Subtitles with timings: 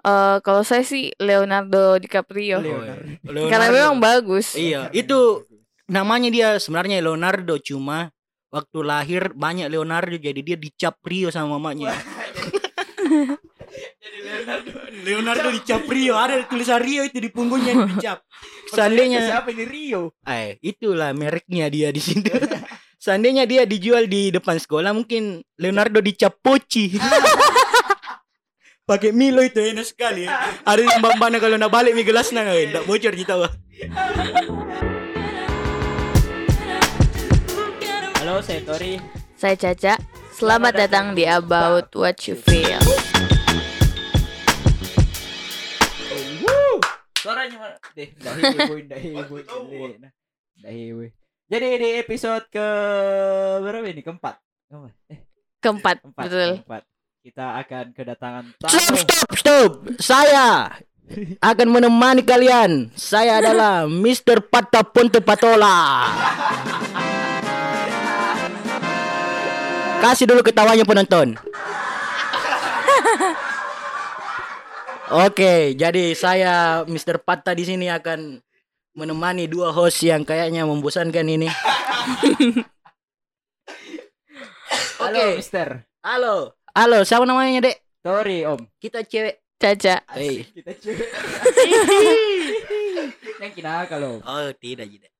[0.00, 2.60] Eh kalau saya sih Leonardo DiCaprio.
[2.60, 3.48] Leonardo.
[3.52, 4.56] Karena memang bagus.
[4.56, 5.44] Iya, itu
[5.90, 8.08] namanya dia sebenarnya Leonardo cuma
[8.50, 11.92] waktu lahir banyak Leonardo jadi dia dicap Rio sama mamanya.
[15.04, 18.24] Leonardo dicap Rio ada tulisan Rio itu di punggungnya dicap.
[18.72, 20.14] Seandainya siapa ini Rio?
[20.24, 22.30] eh itulah mereknya dia di sini.
[23.00, 26.96] Seandainya dia dijual di depan sekolah mungkin Leonardo dicap Poci.
[28.90, 30.26] Pakai Milo itu enak sekali.
[30.66, 33.52] Ada yang mbak kalau nak balik mi gelas nang enggak bocor kita wah.
[38.18, 38.98] Halo, saya Tori.
[39.38, 39.94] Saya Caca.
[40.34, 42.82] Selamat datang di About What You Feel.
[47.22, 47.76] Suaranya mana?
[47.94, 48.42] Deh, dahi
[48.74, 49.42] boy, dahi boy.
[50.66, 51.08] Dahi boy.
[51.46, 52.66] Jadi di episode ke
[53.62, 54.02] berapa ini?
[54.02, 54.34] Keempat.
[54.66, 54.92] Keempat.
[55.14, 55.18] Eh,
[55.62, 56.24] Keempat, keempat.
[56.26, 56.50] betul.
[56.66, 56.89] Keempat.
[57.20, 58.96] Kita akan kedatangan Stop, tamu.
[58.96, 59.70] stop, stop.
[60.00, 60.72] Saya
[61.36, 62.88] akan menemani kalian.
[62.96, 64.40] Saya adalah Mr.
[64.40, 66.08] Pata Ponte Patola.
[70.00, 71.36] Kasih dulu ketawanya penonton.
[75.12, 77.20] Oke, jadi saya Mr.
[77.20, 78.40] Pata di sini akan
[78.96, 81.52] menemani dua host yang kayaknya membosankan ini.
[85.04, 85.36] Oke.
[85.36, 85.84] Mister.
[86.00, 86.56] Halo.
[86.70, 87.82] Halo, siapa namanya, Dek?
[87.98, 88.62] Tori, Om.
[88.78, 89.42] Kita cewek.
[89.58, 90.06] Caca.
[90.14, 90.46] Hey.
[90.54, 91.08] Kita cewek.
[93.42, 95.10] Yang kena kalau Oh, tidak, tidak.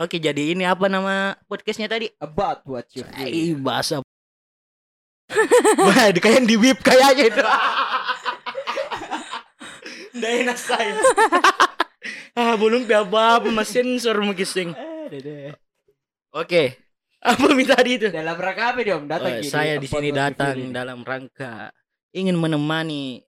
[0.00, 2.08] Oke, jadi ini apa nama podcastnya tadi?
[2.18, 3.30] about what you feel.
[3.30, 4.00] Eh, bahasa.
[5.84, 7.42] Wah, kayak di whip kayaknya itu.
[10.16, 10.94] Nggak enak saya.
[12.40, 14.72] ah, belum apa-apa, mas sensor mau kising.
[14.72, 15.54] Eh, dede.
[16.32, 16.83] Oke.
[17.24, 18.12] Apa minta tadi itu?
[18.12, 19.08] Dalam rangka apa dia, Om?
[19.08, 20.68] Datang Oh, gini, saya di sini datang ini.
[20.70, 21.72] dalam rangka
[22.12, 23.24] ingin menemani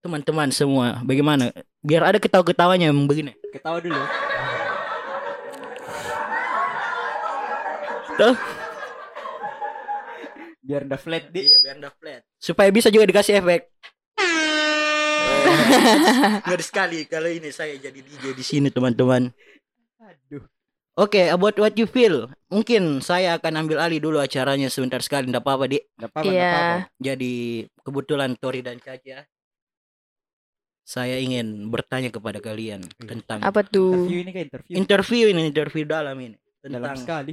[0.00, 1.02] teman-teman semua.
[1.02, 1.50] Bagaimana?
[1.82, 3.34] Biar ada ketawa-ketawanya emang begini.
[3.50, 3.98] Ketawa dulu.
[8.16, 8.36] Tuh.
[10.60, 11.50] Biar udah flat di.
[11.50, 12.22] Iya, biar udah flat.
[12.38, 13.66] Supaya bisa juga dikasih efek.
[16.46, 19.32] Ngeri sekali kalau ini saya jadi DJ di sini teman-teman.
[19.98, 20.44] Aduh.
[20.98, 22.26] Oke, about what you feel.
[22.48, 25.82] Mungkin saya akan ambil alih dulu acaranya sebentar sekali, enggak apa-apa, Dik.
[25.96, 26.78] Enggak apa-apa, enggak apa-apa.
[26.98, 27.34] Jadi
[27.80, 29.18] kebetulan Tori dan Caca
[30.82, 33.94] saya ingin bertanya kepada kalian tentang Apa tuh?
[33.94, 34.74] Interview ini kan interview.
[34.74, 36.34] interview ini, interview dalam ini.
[36.58, 37.32] Dalam Tentang sekali.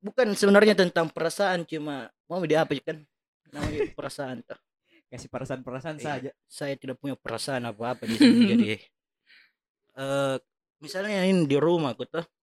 [0.00, 3.04] bukan sebenarnya tentang perasaan cuma mau di apa kan
[3.52, 4.56] namanya perasaan tuh.
[5.12, 6.04] Kasih perasaan-perasaan Iya.
[6.06, 6.30] saja.
[6.48, 8.66] saya tidak punya perasaan apa-apa di sini jadi
[10.00, 10.36] eh
[10.80, 12.37] misalnya ini di rumah aku tuh Hmm,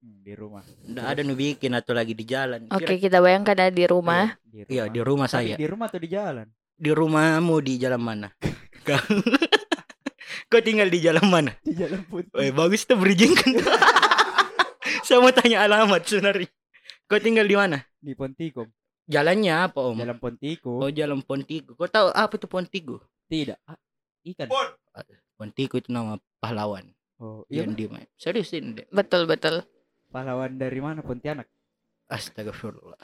[0.00, 0.64] di rumah.
[0.82, 4.32] nggak ada nu bikin atau lagi di jalan Oke, Kira- kita bayangkan ada di rumah.
[4.42, 6.46] Di iya di rumah Tapi saya di rumah atau di jalan?
[6.74, 8.28] di rumahmu di jalan mana
[8.80, 8.96] kau
[10.50, 12.32] kau tinggal di jalan mana Di jalan putih.
[12.34, 13.52] eh bagus tuh bridging kan
[15.04, 16.48] saya mau tanya alamat sebenarnya
[17.04, 18.64] kau tinggal di mana Di Pontigo.
[19.04, 20.80] jalannya apa om Jalan Pontigo.
[20.80, 22.96] oh jalan Pontigo kau tahu apa itu Pontigo
[23.28, 23.60] Tidak.
[23.62, 23.76] Ah,
[24.24, 24.48] ikan.
[25.36, 26.88] Pontigo itu nama pahlawan
[27.20, 27.68] Oh, iya.
[27.68, 27.84] yang di
[28.16, 29.60] serius ini Betul, betul.
[30.10, 31.46] Pahlawan dari mana Pontianak?
[32.10, 32.98] Astagfirullah.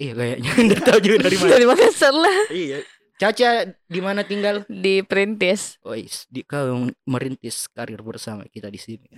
[0.00, 1.50] Iya kayaknya Anda tahu juga dari mana.
[1.52, 2.38] Dari Makassar lah.
[2.48, 2.80] iya.
[3.18, 4.62] Caca di mana tinggal?
[4.70, 5.74] Di Perintis.
[5.82, 9.10] Ois, di kau merintis karir bersama kita di sini.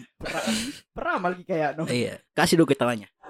[0.96, 1.84] Peramal lagi kayak no.
[1.84, 3.12] iya, kasih dulu ketawanya.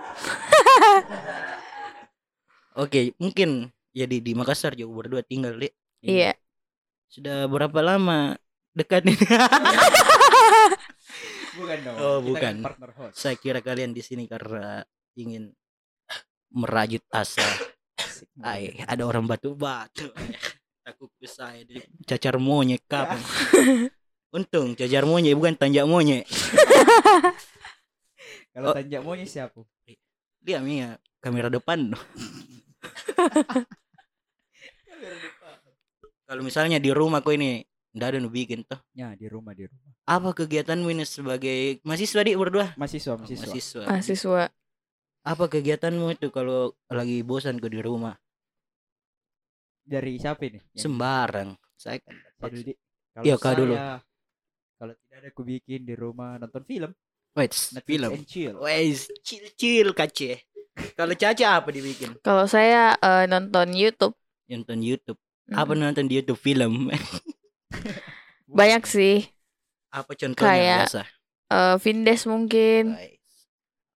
[2.86, 5.74] Oke, mungkin jadi di Makassar juga berdua tinggal, Dek.
[6.06, 6.38] Iya.
[7.10, 8.38] Sudah berapa lama
[8.70, 9.18] dekat ini?
[11.50, 11.96] Bukan dong.
[11.98, 12.42] Oh, Kita bukan.
[12.42, 13.14] kan partner host.
[13.16, 14.80] Saya kira kalian di sini karena
[15.14, 15.50] ingin
[16.50, 17.42] merajut asa.
[18.40, 20.10] Ay, ada orang batu-batu.
[20.86, 23.18] Takut saya di cacar monyet kapan.
[24.36, 26.24] Untung cacar monyet bukan tanjak monyet.
[28.54, 28.74] Kalau Oh.
[28.74, 29.62] tanjak monyet siapa?
[30.40, 31.92] Dia Mia kamera depan.
[36.24, 38.78] Kalau misalnya di rumah kau ini ndak ada nu bikin tuh.
[38.94, 39.90] Ya, di rumah, di rumah.
[40.06, 42.74] Apa kegiatanmu ini sebagai mahasiswa di berdua?
[42.78, 43.46] Mahasiswa, mahasiswa.
[43.46, 43.82] Mahasiswa.
[43.86, 44.42] Mahasiswa.
[45.20, 48.14] Apa kegiatanmu itu kalau lagi bosan ke di rumah?
[49.84, 50.62] Dari siapa ini?
[50.74, 51.58] Sembarang.
[51.74, 52.14] Saya kan.
[52.38, 53.74] Kalau Iya, kau dulu.
[54.80, 56.90] Kalau tidak ada aku bikin di rumah nonton film,
[57.36, 57.52] Wait,
[57.84, 58.10] film.
[58.16, 58.56] and chill.
[58.64, 60.46] Wes, chill-chill kace.
[60.96, 62.16] Kalau Caca apa dibikin?
[62.24, 64.16] Kalau saya eh, nonton YouTube.
[64.48, 65.20] Nonton YouTube.
[65.52, 65.56] Mm.
[65.58, 66.88] Apa nonton di YouTube film?
[68.50, 69.26] Banyak sih.
[69.90, 71.02] apa contohnya Kayak- biasa?
[71.50, 72.94] Eh, Vindes mungkin.
[72.94, 73.34] Wes.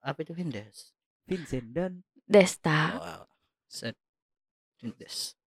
[0.02, 0.90] Apa itu Vindes?
[1.24, 1.92] Vincent dan
[2.26, 2.98] Desta.
[2.98, 3.24] Wow.
[3.70, 3.96] Set.
[4.82, 5.38] Vindes.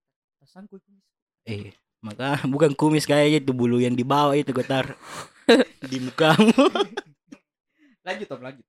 [1.43, 4.95] Eh, Maka bukan kumis kayak itu bulu yang di bawah itu gue taruh
[5.91, 6.53] di mukamu.
[8.07, 8.65] Lanjut Tom, lanjut.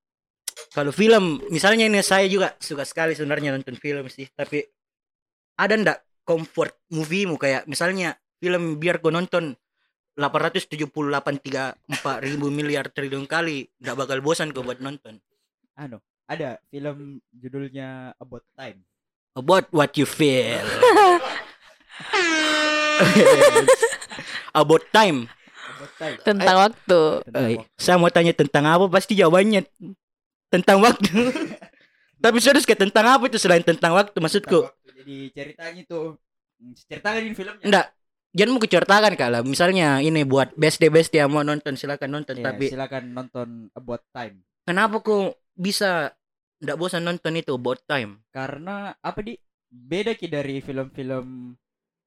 [0.75, 4.67] Kalau film, misalnya ini saya juga suka sekali sebenarnya nonton film sih, tapi
[5.55, 9.55] ada ndak comfort movie-mu kayak misalnya film biar gue nonton
[10.14, 10.90] 87834
[12.20, 15.19] ribu miliar triliun kali nggak bakal bosan kau buat nonton
[15.75, 18.82] Anu, ada film judulnya About Time.
[19.32, 20.58] about what you feel
[24.55, 25.26] about time
[25.69, 26.17] About Time.
[26.25, 27.00] Tentang waktu.
[27.23, 27.70] Tentang Eh, waktu.
[27.76, 29.62] saya mau tanya tentang apa pasti jawabannya
[30.49, 31.06] tentang waktu
[32.19, 34.90] tapi serius kayak tentang apa itu selain tentang waktu Tentang maksudku waktu.
[34.96, 36.00] Jadi ceritanya itu
[36.58, 37.62] hmm, ceritakan ini filmnya.
[37.62, 37.87] enggak
[38.31, 42.37] jangan mau keceritakan kalau misalnya ini buat best day best yang mau nonton silakan nonton
[42.37, 44.45] Iya, tapi silakan nonton About Time.
[44.63, 46.13] kenapa kok bisa
[46.59, 49.39] enggak bosan nonton itu about time Karena apa di
[49.69, 51.55] beda ki dari film-film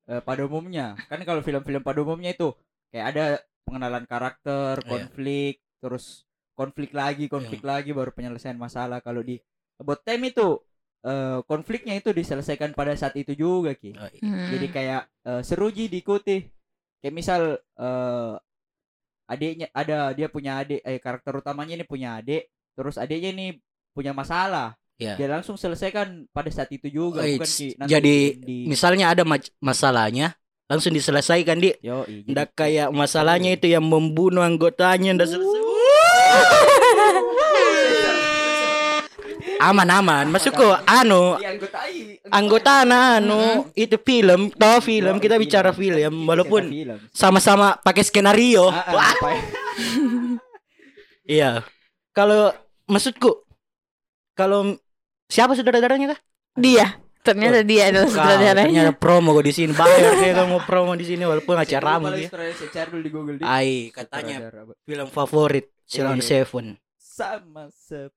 [0.05, 0.97] eh, pada umumnya.
[1.07, 2.51] Kan kalau film-film pada umumnya itu
[2.89, 3.25] kayak ada
[3.63, 4.87] pengenalan karakter, Iya.
[4.87, 8.99] konflik, terus konflik lagi, konflik lagi baru penyelesaian masalah.
[8.99, 9.37] Kalau di
[9.77, 10.57] About Time itu
[11.01, 13.93] eh, konfliknya itu diselesaikan pada saat itu juga ki.
[14.21, 14.49] Hmm.
[14.51, 16.41] Jadi kayak eh, seru ji diikuti.
[17.01, 18.33] Kayak misal eh,
[19.25, 23.47] adiknya ada dia punya adik eh karakter utamanya ini punya adik, terus adiknya ini
[23.91, 24.75] punya masalah.
[25.01, 25.17] Iya.
[25.17, 29.09] Dia langsung selesaikan pada saat itu juga Oh, bukan it's- ki nanti jadi di misalnya
[29.09, 30.37] ada ma- masalahnya
[30.69, 35.59] langsung diselesaikan di yo Nggak kayak masalahnya itu yang membunuh anggotanya ndak selesai.
[39.61, 40.25] Aman aman.
[40.33, 41.77] Maksudku anu Di anggota
[42.33, 46.73] anggota anu itu film, toh film kita bicara film walaupun
[47.13, 48.73] sama-sama pakai skenario.
[48.73, 49.41] Ah, ah, ya?
[51.21, 51.51] Iya.
[52.11, 52.51] Kalau
[52.89, 53.45] maksudku
[54.33, 54.75] kalau
[55.29, 56.19] siapa saudara-saudaranya kah?
[56.57, 56.97] Dia.
[57.21, 58.65] Ternyata dia adalah saudaranya.
[58.65, 61.77] ternyata promo gue di sini bayar kayak kamu promo di sini walaupun dia.
[62.33, 63.35] saya cari dulu di Google.
[63.45, 64.49] Ai, katanya
[64.81, 66.41] film favorit Silon Iya.
[66.41, 66.65] Seven.
[66.97, 68.09] sama sep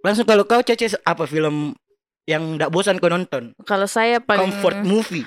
[0.00, 1.76] Langsung kalau kau Cece apa film
[2.24, 3.52] yang ndak bosan kau nonton?
[3.64, 5.26] Kalau saya paling Comfort movie.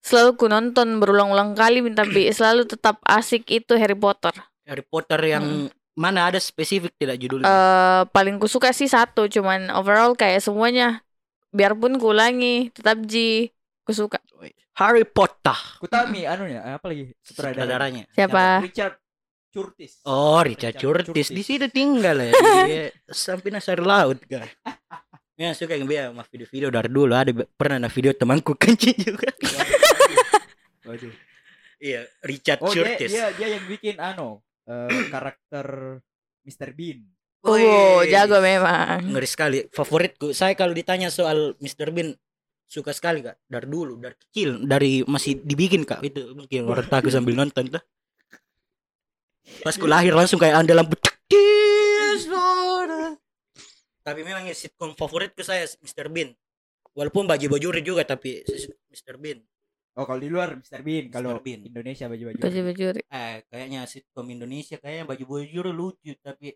[0.00, 4.32] selalu ku nonton berulang-ulang kali tapi selalu tetap asik itu Harry Potter.
[4.64, 7.44] Harry Potter yang mana ada spesifik tidak judulnya?
[7.44, 11.04] eh paling ku suka sih satu, cuman overall kayak semuanya
[11.52, 13.52] biarpun ku ulangi tetap ji
[13.84, 14.16] ku suka.
[14.80, 15.52] Harry Potter.
[15.76, 18.04] Kutami anu ya apa lagi sutradara Saudaranya.
[18.16, 18.64] Siapa?
[18.64, 18.96] Richard
[19.50, 21.28] Curtis Oh, Richard Richard Curtis Curtis.
[21.34, 22.32] di situ tinggal ya.
[22.66, 24.46] Dia sampai nasar laut kan.
[25.34, 29.30] Ya suka yang biar sama video-video dari dulu ada pernah ada video temanku kencing juga.
[30.86, 31.14] Waduh.
[31.80, 33.08] Iya, Richard Oh dia, Curtis.
[33.08, 35.96] dia dia yang bikin anu eh, karakter
[36.44, 36.76] Mr.
[36.76, 37.08] Bean.
[37.40, 39.00] Oh, Wih, jago memang.
[39.08, 39.58] Ngeri sekali.
[39.72, 40.36] Favoritku.
[40.36, 41.88] Saya kalau ditanya soal Mr.
[41.88, 42.12] Bean
[42.68, 47.10] suka sekali kak dari dulu dari kecil dari masih dibikin kak itu mungkin orang takut
[47.10, 47.82] sambil nonton tuh
[49.60, 50.94] pas ku lahir langsung kayak anda lampu
[54.00, 56.08] tapi memang ya sitcom favoritku saya Mr.
[56.08, 56.32] Bean
[56.96, 58.42] walaupun baju bajuri juga tapi
[58.90, 59.16] Mr.
[59.20, 59.40] Bean
[59.98, 60.86] Oh kalau di luar Mr.
[60.86, 61.42] Bean, kalau.
[61.42, 61.66] Bean.
[61.66, 62.38] Indonesia baju-baju.
[62.38, 63.02] Baju-baju.
[63.10, 66.54] eh kayaknya sitcom Indonesia kayaknya baju bajuri lucu tapi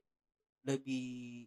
[0.62, 1.44] lebih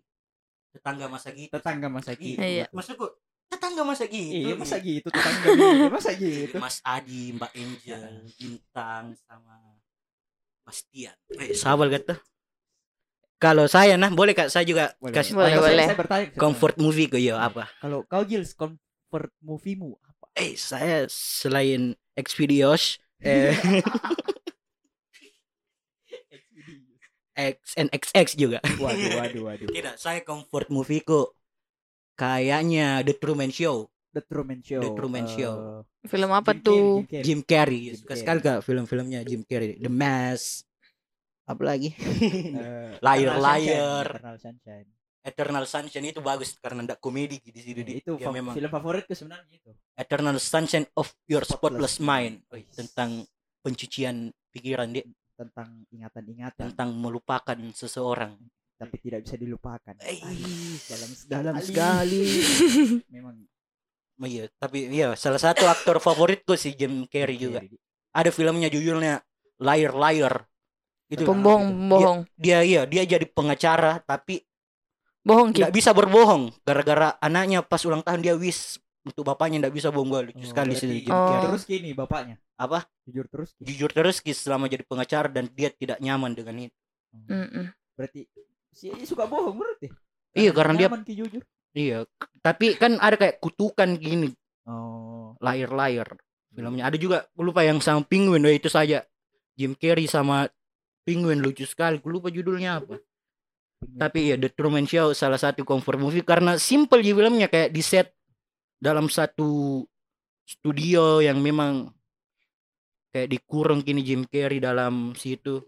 [0.75, 2.37] tetangga masa gitu Tetangga masa gitu.
[2.37, 2.67] Iya.
[2.75, 3.07] maksudku
[3.47, 5.87] tetangga masa gitu Iya masa gitu tetangga gitu.
[5.87, 6.55] Masa gitu.
[6.59, 8.03] Mas Adi, Mbak Angel,
[8.35, 9.76] Bintang sama
[10.67, 11.15] Bastian.
[11.33, 12.19] Eh, sabar kata.
[13.37, 15.85] Kalau saya nah boleh kak saya juga Boleh, kasih Boleh, saya- boleh.
[15.85, 16.25] Saya bertanya.
[16.27, 17.69] ke- comfort movie ke ya apa?
[17.79, 20.25] Kalau kau Gils comfort movie-mu apa?
[20.35, 23.53] Eh saya selain Xvideos eh
[27.37, 28.59] X and XX juga.
[28.75, 29.67] Waduh, waduh, waduh.
[29.69, 31.29] Tidak, saya comfort movie ku
[32.17, 34.81] kayaknya The Truman Show, The Truman Show.
[34.81, 35.55] The Truman eh, Show.
[36.03, 36.85] Film apa Jim tuh?
[37.05, 37.81] Carrey, Jim Carrey.
[37.85, 38.19] Jim Suka Carrey.
[38.19, 39.77] sekali kak film-filmnya Jim Carrey.
[39.77, 40.65] The Mask.
[41.47, 41.95] Apa lagi?
[42.57, 44.07] Eh, Liar, Eternal liar.
[44.09, 44.87] Sunshine, Eternal Sunshine.
[45.23, 47.93] Eternal Sunshine itu bagus karena ndak komedi di situ Ya, di.
[47.99, 49.71] itu ya fa- memang film favoritku sebenarnya itu.
[49.93, 52.43] Eternal Sunshine of Your Spotless Spotless Mind.
[52.47, 52.63] Wih.
[52.71, 53.23] tentang
[53.59, 54.15] pencucian
[54.49, 55.03] pikiran dia
[55.35, 58.35] tentang ingatan-ingatan tentang melupakan seseorang.
[58.77, 59.93] tapi tidak bisa dilupakan.
[59.99, 62.21] Eh, Ais, dalam dalam sekali.
[62.29, 63.01] sekali.
[63.15, 63.35] Memang
[64.17, 67.61] Oh, iya, tapi iya salah satu aktor favoritku si Jim Carrey juga.
[68.09, 69.21] Ada filmnya judulnya
[69.57, 70.45] Liar Liar.
[71.07, 72.19] Itu Pembohong, pembohong.
[72.35, 74.43] dia iya dia jadi pengacara tapi
[75.23, 79.87] Bohong nggak bisa berbohong gara-gara anaknya pas ulang tahun dia wish untuk bapaknya nggak bisa
[79.87, 81.39] bohong Gua lucu Oh, sekali berarti si Jim Oh.
[81.43, 82.35] terus gini bapaknya.
[82.55, 82.87] Apa?
[83.03, 83.51] Jujur terus.
[83.53, 83.63] Ki.
[83.63, 86.77] Jujur terus Ki, selama jadi pengacara dan dia tidak nyaman dengan itu.
[87.27, 87.71] Mm-mm.
[87.93, 88.23] Berarti
[88.71, 89.87] si suka bohong berarti.
[90.31, 91.43] Iya, karena dia- nyaman, Ki, jujur.
[91.71, 92.07] Iya,
[92.39, 94.31] tapi kan ada kayak kutukan gini,
[94.63, 95.35] Oh.
[95.39, 96.09] liar liar.
[96.49, 96.89] filmnya.
[96.89, 99.05] Ada juga lupa yang sama Penguin oh, itu saja.
[99.53, 100.49] Jim Carrey sama
[101.07, 102.03] Penguin lucu sekali.
[102.03, 102.99] Aku lupa judulnya apa.
[103.79, 107.79] Tapi ya The Truman Show salah satu comfort movie karena simple di filmnya kayak di
[107.79, 108.11] set
[108.75, 109.79] dalam satu
[110.43, 111.87] studio yang memang
[113.13, 115.61] kayak dikurung kini Jim Carrey dalam situ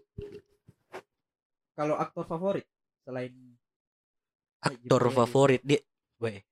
[1.72, 2.66] Kalau aktor favorit
[3.06, 3.32] selain
[4.60, 5.16] aktor Carrey.
[5.16, 5.80] favorit dia
[6.20, 6.42] Weh.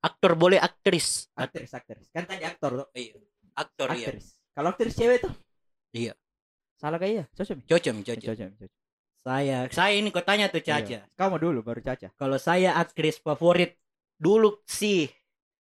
[0.00, 3.16] aktor boleh aktris aktris aktris kan tadi aktor tuh iya
[3.52, 5.32] aktor iya aktris kalau aktris cewek tuh
[5.90, 6.14] Iya.
[6.80, 7.62] Salah kayak ya cocok Mi?
[7.62, 8.70] cocok cocok cocok cocok
[9.20, 11.00] saya saya ini kau tanya tuh Caca Iya.
[11.12, 13.76] kamu dulu baru caca kalau saya aktris favorit
[14.16, 15.12] dulu sih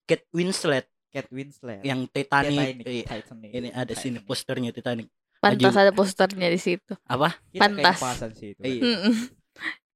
[0.04, 3.04] Kate Winslet Kate Winslet yang Titanic, Titanic, Iya.
[3.18, 3.50] Titanic.
[3.50, 4.28] ini ada sini Titanic.
[4.28, 5.80] posternya Titanic Pantas Maju.
[5.80, 6.92] ada posternya di situ.
[7.06, 7.96] apa Kita Pantas.
[7.96, 8.82] pasan sih itu Iya.
[8.84, 9.14] Mm-mm.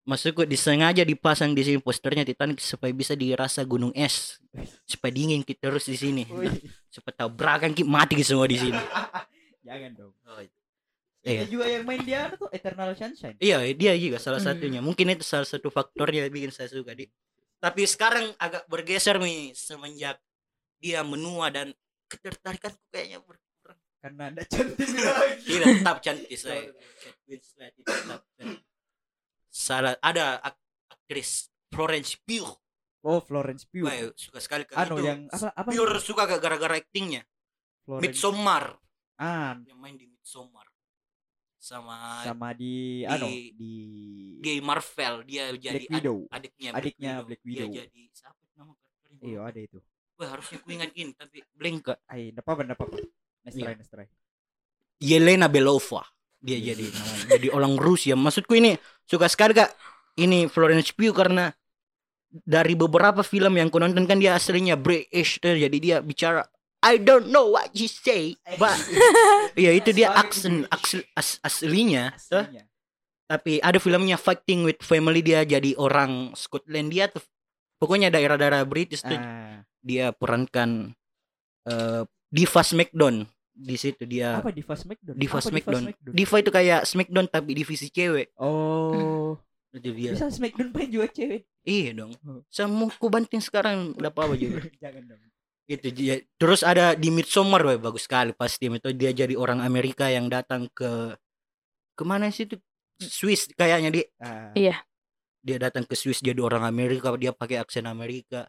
[0.03, 4.41] maksudku disengaja dipasang di sini posternya Titanic supaya bisa dirasa gunung es
[4.83, 6.25] supaya dingin kita terus di sini
[6.89, 8.81] supaya tabrakan kita mati semua di sini
[9.67, 10.13] jangan dong
[11.23, 11.41] Iya.
[11.41, 14.49] Itu juga yang main dia tuh Eternal Sunshine Iya, dia juga salah Hmm.
[14.53, 14.81] satunya.
[14.81, 17.07] Mungkin itu salah satu faktornya yang bikin saya suka di.
[17.57, 20.19] Tapi sekarang agak bergeser nih semenjak
[20.77, 21.71] dia menua dan
[22.07, 23.79] ketertarikanku kayaknya berkurang.
[23.97, 26.75] karena ada cantik lagi Tidak tetap cantik saya.
[27.23, 28.21] Tetap.
[29.47, 30.59] Salah ada ak-
[30.91, 32.51] aktris Florence Pugh.
[33.03, 35.07] oh Florence Pugh Wah, suka sekali ke anu itu.
[35.07, 37.23] yang apa apa Pure suka gara-gara aktingnya.
[37.81, 38.65] Florence Midsommar
[39.19, 40.67] ah yang main di Midsommar.
[41.63, 43.73] Sama, sama di, di- anu di
[44.43, 47.69] di Marvel dia jadi Black Widow ad- adiknya Adiknya Black Widow.
[47.71, 49.23] Dia jadi siapa nama karakternya?
[49.23, 49.79] iya ada itu
[50.19, 51.99] Wah, harusnya ku ingat ini tapi blank kak.
[52.11, 52.99] ay napa apa napa apa
[53.47, 53.65] next Iya.
[53.65, 54.07] try next try
[54.99, 56.03] Yelena Belova.
[56.43, 56.75] Dia Iya.
[56.75, 56.87] jadi
[57.31, 58.19] jadi orang Rusia.
[58.19, 58.75] Maksudku ini
[59.07, 59.71] suka sekali kak.
[60.15, 61.47] Ini Florence Pugh karena
[62.29, 66.43] dari beberapa film yang ku nonton kan dia aslinya British jadi dia bicara
[66.83, 68.75] I don't know what you say, but
[69.55, 72.11] iya itu dia aksen aksen as- aslinya.
[72.13, 72.67] aslinya
[73.25, 77.23] Tapi ada filmnya Fighting with Family dia jadi orang Scotland dia tuh.
[77.79, 80.95] Pokoknya daerah-daerah British tuh ah, dia perankan
[81.63, 85.83] eh Diva Smackdown di situ dia apa Diva Smackdown Diva Apa Smackdown.
[86.11, 88.35] Diva itu kayak Smackdown tapi divisi cewek.
[88.37, 89.39] oh
[89.73, 90.13] Itu dia.
[90.13, 92.13] bisa Smackdown main juga cewek Iya dong.
[92.51, 94.67] Sama ku banting sekarang udah apa juga.
[94.83, 95.21] jangan dong
[95.79, 96.15] itu dia.
[96.37, 100.69] Terus ada di Midsommar weh, bagus sekali pasti itu dia jadi orang Amerika yang datang
[100.73, 101.17] ke
[101.93, 102.57] ke mana sih itu?
[103.03, 104.77] Swiss kayaknya dia ah, Iya.
[105.43, 108.47] dia datang ke Swiss jadi orang Amerika dia pakai aksen Amerika.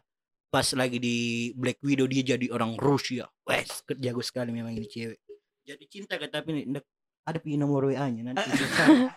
[0.52, 3.26] Pas lagi di Black Widow dia jadi orang Rusia.
[3.42, 5.18] Wes jago sekali memang ini cewek.
[5.64, 6.62] Jadi cinta kan tapi
[7.24, 9.08] ada pi nomor WA nya nanti kalau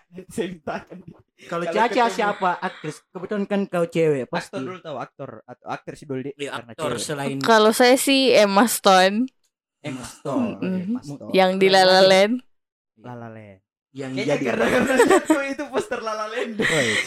[1.37, 6.01] Kalau Caca siapa aktris kebetulan kan kau cewek pasti aktor dulu tahu aktor atau aktris
[6.07, 7.03] dulu deh karena aktor cewek.
[7.03, 9.27] selain Kalau saya sih Emma Stone
[9.83, 10.81] Emma Stone Mm-mm.
[10.87, 11.31] Emma Stone.
[11.35, 12.41] yang di La La Land.
[13.03, 13.66] La La Land
[13.97, 14.45] yang kayaknya jadi.
[14.45, 16.53] karena karena itu, itu poster La La Land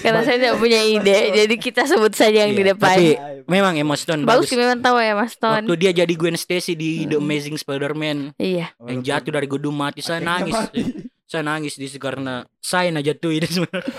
[0.03, 2.91] Karena saya tidak punya ide, jadi kita sebut saja yang di Iya, depan.
[2.93, 5.63] tapi- memang Emma Stone Bagus bagus, sih memang tahu ya Mas Stone.
[5.63, 7.25] waktu dia jadi Gwen Stacy di The Hmm.
[7.25, 8.19] Amazing Spider-Man.
[8.37, 8.75] Iya.
[8.83, 10.55] yang jatuh dari gedung mati saya Akhirnya nangis.
[10.57, 10.81] mati.
[11.25, 13.95] saya nangis di karena saya nah jatuh ini sebenarnya.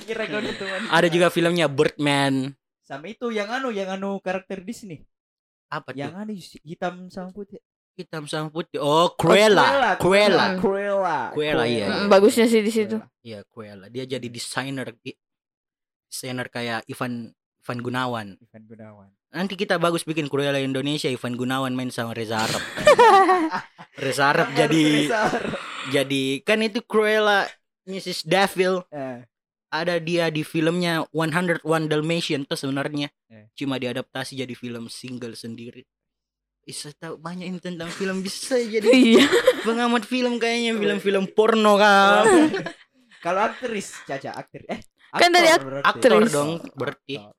[0.00, 2.52] Kira kau itu ada juga filmnya Birdman.
[2.82, 5.06] Sama itu yang anu yang anu karakter Disney.
[5.66, 7.62] Apa yang tuh anu hitam sama putih
[8.00, 9.94] hitam sama putih oh Cruella.
[9.96, 10.56] Cruella.
[10.56, 11.18] Cruella.
[11.32, 12.08] Cruella, iya, Mm, iya.
[12.08, 12.96] bagusnya sih di situ.
[13.20, 13.86] Iya Cruella.
[13.86, 14.90] Dia jadi desainer
[16.08, 17.30] desainer kayak Ivan
[17.60, 18.26] Ivan Gunawan.
[18.40, 19.08] Ivan Gunawan.
[19.30, 22.62] Nanti kita bagus bikin Cruella Indonesia Ivan Gunawan main sama Reza Arab.
[24.02, 25.06] Reza Arab jadi
[25.94, 27.46] jadi kan itu Cruella
[27.86, 28.26] Mrs.
[28.26, 28.82] Devil.
[28.90, 29.22] Eh,
[29.70, 33.06] ada dia di filmnya 101 Dalmatian tuh sebenarnya.
[33.30, 33.46] Eh.
[33.54, 35.86] cuma diadaptasi jadi film single sendiri
[36.60, 39.26] bisa tahu banyak ini tentang film bisa jadi Iya.
[39.62, 42.24] pengamat film kayaknya film-film porno kan
[43.24, 45.84] kalau aktris Caca aktris eh Kan dari ak- berarti.
[45.84, 46.30] aktor Aktris.
[46.30, 47.34] dong berarti Aktor.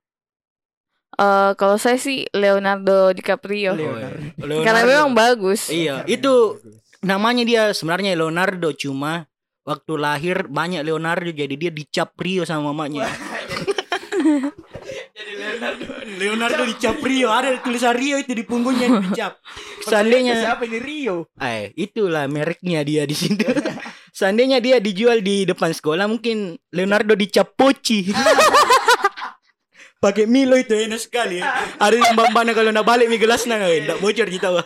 [1.13, 3.75] Eh, kalau saya sih Leonardo DiCaprio.
[3.75, 4.31] Leonardo.
[4.61, 5.67] Karena memang bagus.
[5.67, 6.55] Iya, itu
[6.99, 9.27] namanya dia sebenarnya Leonardo cuma
[9.61, 13.07] waktu lahir banyak Leonardo jadi dia dicap Rio sama mamanya.
[15.11, 15.85] jadi Leonardo
[16.17, 19.37] Leonardo dicap Rio, ada tulisan Rio itu di punggungnya dicap.
[19.89, 23.43] Seandainya siapa ini Rio eh itulah mereknya dia di situ.
[24.17, 28.11] Seandainya dia dijual di depan sekolah mungkin Leonardo dicap Poci.
[30.03, 31.37] Pakai Milo itu enak sekali.
[31.77, 34.65] Ada yang bambana kalau nak balik mi gelasnya enggak bocor kita wah.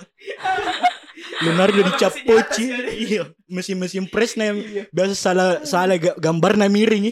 [1.43, 2.71] Leonardo dicap Poci.
[3.05, 4.55] Iya, mesin-mesin press na
[4.95, 7.11] biasa salah salah ga- gambar na miring.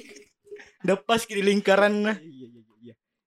[0.87, 2.13] Udah pas di lingkaran na.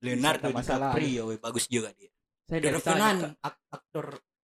[0.01, 0.47] Iya iya iya Leonardo.
[0.53, 2.11] DiCaprio bagus juga dia.
[2.47, 4.07] saya Dia dari tanya Revenant, ak- aktor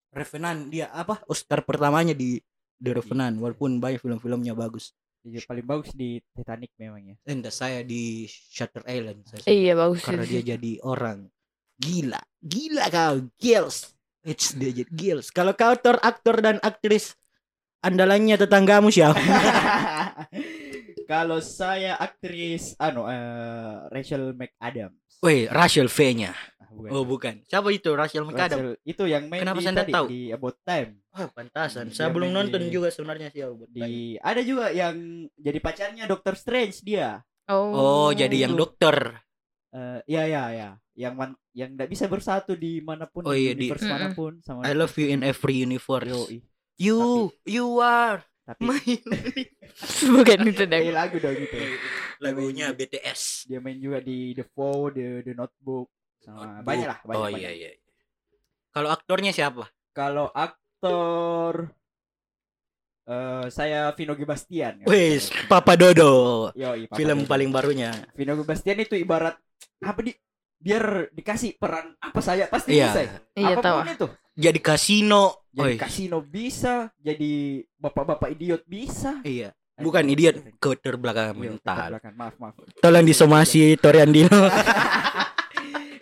[0.10, 2.38] Revenant dia apa Oscar pertamanya di
[2.76, 4.94] The Revenant walaupun banyak film-filmnya bagus.
[5.20, 7.16] Iya, paling bagus di Titanic memang ya.
[7.28, 9.52] Entah saya di Shutter Island saya suka.
[9.52, 11.28] Iya bagus karena dia jadi orang
[11.80, 13.96] gila gila kau girls
[14.28, 17.16] it's dia jadi girls kalau kau aktor aktor dan aktris
[17.80, 19.16] andalannya tetanggamu siapa
[21.10, 25.09] Kalau saya aktris anu eh, Rachel McAdams.
[25.20, 26.90] Woi Rachel V nya Ah, bukan.
[26.94, 30.06] oh bukan siapa itu Rachel McAdams Rachel, itu yang main Kenapa di saya tadi, tahu?
[30.08, 30.90] di About Time.
[31.12, 33.84] oh pantasan Dia saya belum nonton di- juga sebenarnya sih oh, buat tanya.
[33.84, 34.96] Di ada juga yang
[35.36, 37.20] jadi pacarnya Doctor Strange dia.
[37.50, 39.20] Oh, oh jadi yang dokter
[39.70, 43.54] Eh ya ya ya, yang man, yang tidak bisa bersatu di mana pun Oh, iya,
[43.54, 43.94] di- universe Mm-mm.
[43.94, 46.42] mana pun sama I love you in every universe Yoi.
[46.82, 48.82] you you are Tapi my
[50.18, 51.58] bukan itu eh, lagu dong gitu.
[52.20, 55.88] lagunya BTS Dia main juga di The Foe, The, The Notebook
[56.20, 57.40] sama banyak lah, banyak, oh banyak.
[57.40, 57.70] iya iya
[58.70, 61.74] kalau aktornya siapa Kalau aktor
[63.04, 64.84] eh saya Vino G Bastian.
[64.84, 64.86] kan.
[64.86, 67.30] Wes Papa Dodo Yoi, Papa film Dodo.
[67.30, 69.34] paling barunya Vino G Bastian itu ibarat
[69.82, 70.14] apa di
[70.60, 72.92] biar dikasih peran apa saja pasti Iya.
[72.92, 73.00] bisa.
[73.34, 73.78] Iya tahu.
[73.80, 74.08] Apa pun itu.
[74.36, 75.76] jadi kasino Jadi Oi.
[75.82, 77.32] kasino bisa, jadi
[77.76, 79.18] bapak-bapak idiot bisa.
[79.26, 79.50] iya
[79.80, 82.14] bukan idiot keterbelakangan Iya, mental belakang.
[82.14, 82.54] Maaf, maaf.
[82.78, 84.28] tolong disomasi Toriandino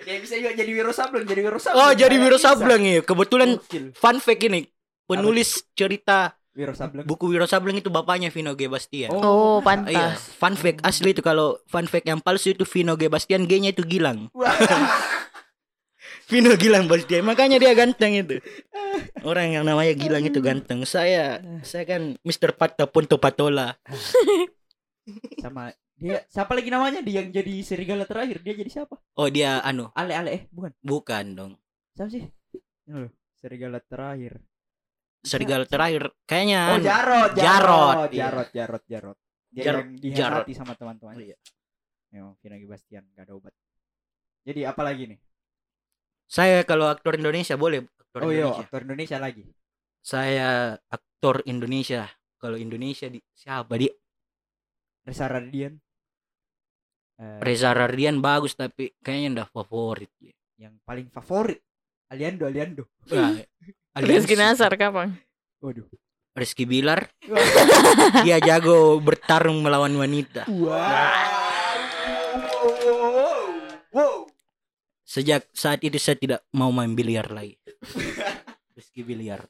[0.04, 1.80] ya bisa juga jadi Wiro Sableng, jadi Wiro Sableng.
[1.80, 2.38] oh jadi Wiro.
[2.38, 3.50] Sableng ya kebetulan
[3.94, 4.64] fun fact ini
[5.04, 7.04] penulis cerita Wiro Sableng.
[7.04, 10.32] buku Wiro Sableng itu bapaknya Vino G Bastian Oh, Iya, pantas.
[10.34, 13.84] fun fact asli itu kalau fun fact yang palsu itu Vino G Bastian G-nya itu
[13.84, 14.32] Gilang.
[16.28, 18.44] Vino Gilang Bastian, makanya dia ganteng itu.
[19.24, 20.84] Orang yang namanya Gilang itu ganteng.
[20.84, 22.52] Saya saya kan Mr.
[22.52, 23.80] Patta Punto Patola.
[25.44, 29.58] Sama dia siapa lagi namanya dia yang jadi serigala terakhir dia jadi siapa Oh, dia
[29.66, 31.52] anu, Ale Ale eh bukan bukan dong.
[31.98, 32.24] siapa sih
[32.86, 33.10] loh,
[33.42, 34.38] serigala terakhir
[35.26, 36.80] Serigala terakhir kayaknya oh.
[36.86, 38.30] Jarot Jarot, Jarot iya.
[38.30, 39.18] Jarot Jarot Jarot
[39.50, 39.64] dia
[40.14, 41.38] Jarot, yang sama Oh, teman-teman iya.
[42.14, 43.54] Memang Vina Bastian gak ada obat
[44.46, 45.20] jadi apa lagi nih
[46.28, 48.64] Saya kalau aktor Indonesia boleh aktor oh iya Indonesia.
[48.68, 49.44] aktor Indonesia lagi.
[50.04, 50.50] Saya
[50.92, 52.04] aktor Indonesia.
[52.38, 53.88] Kalau Indonesia di siapa di
[55.08, 55.74] Reza Radian.
[57.18, 60.12] Eh, Reza Rardian bagus tapi kayaknya ndak favorit.
[60.58, 61.64] yang paling favorit
[62.12, 62.84] Aliando Aliando.
[63.08, 63.40] Wah,
[64.04, 64.36] Rizky.
[64.36, 65.16] Nasar kapan?
[65.64, 65.88] waduh.
[66.38, 67.10] Rizky Bilar.
[68.22, 70.46] Dia jago bertarung melawan wanita.
[70.46, 70.76] Wow.
[73.96, 74.27] Wow
[75.08, 77.56] sejak saat itu saya tidak mau main biliar lagi.
[78.76, 79.48] Rizky Bilar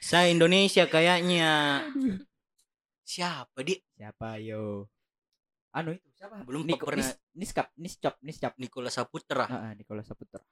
[0.00, 1.82] saya Indonesia kayaknya.
[3.06, 4.86] Siapa di siapa yo?
[5.74, 6.42] Anu itu siapa?
[6.46, 9.46] Belum Niko, pernah- Nis, Niskap Niscap Niscap Nikola Saputra.
[9.46, 10.42] Ah, Nikola Saputra.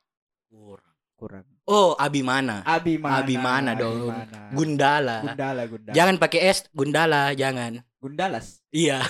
[0.51, 0.95] Kurang.
[1.15, 1.47] Kurang.
[1.71, 2.67] Oh Abimana.
[2.67, 4.11] Abimana Abimana dong.
[4.11, 4.39] Abimana.
[4.51, 5.17] Gundala.
[5.23, 5.95] Gundala Gundala.
[5.95, 7.79] Jangan pakai S Gundala jangan.
[7.99, 8.61] Gundalas.
[8.75, 9.01] Iya.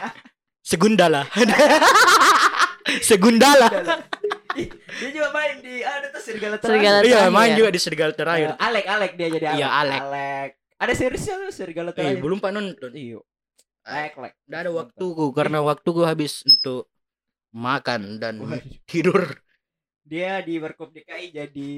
[0.70, 1.26] Segundala
[3.00, 3.68] Segundala.
[4.90, 7.32] Dia juga main di ada tuh serigala terakhir Serigala iya terakhir.
[7.32, 10.00] main juga di serigala terakhir Eh, Alek Alek dia jadi Alek Iya, Alek.
[10.02, 10.50] Alek.
[10.76, 13.20] Ada seriesnya tuh serigala eh terakhir belum pak nonton iyo
[13.82, 14.32] Alek Alek.
[14.44, 16.90] Nggak ada waktuku karena waktuku habis untuk
[17.50, 18.34] makan dan
[18.84, 19.22] tidur.
[20.02, 21.70] dia di Warkop DKI jadi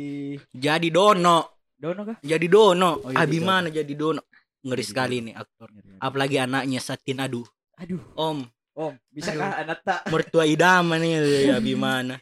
[0.48, 1.38] Jadi Dono,
[1.76, 2.16] Dono kah?
[2.18, 2.96] Jadi Dono.
[2.98, 4.24] Oh, iya, Abimana jadi Dono.
[4.62, 5.68] Ngeri sekali nih aktor.
[5.98, 7.44] Apalagi anaknya Satin Adu.
[7.74, 8.00] aduh.
[8.14, 11.12] Om, Om bisa kah anak tak mertua idaman nih
[11.44, 12.16] ya, Abimana.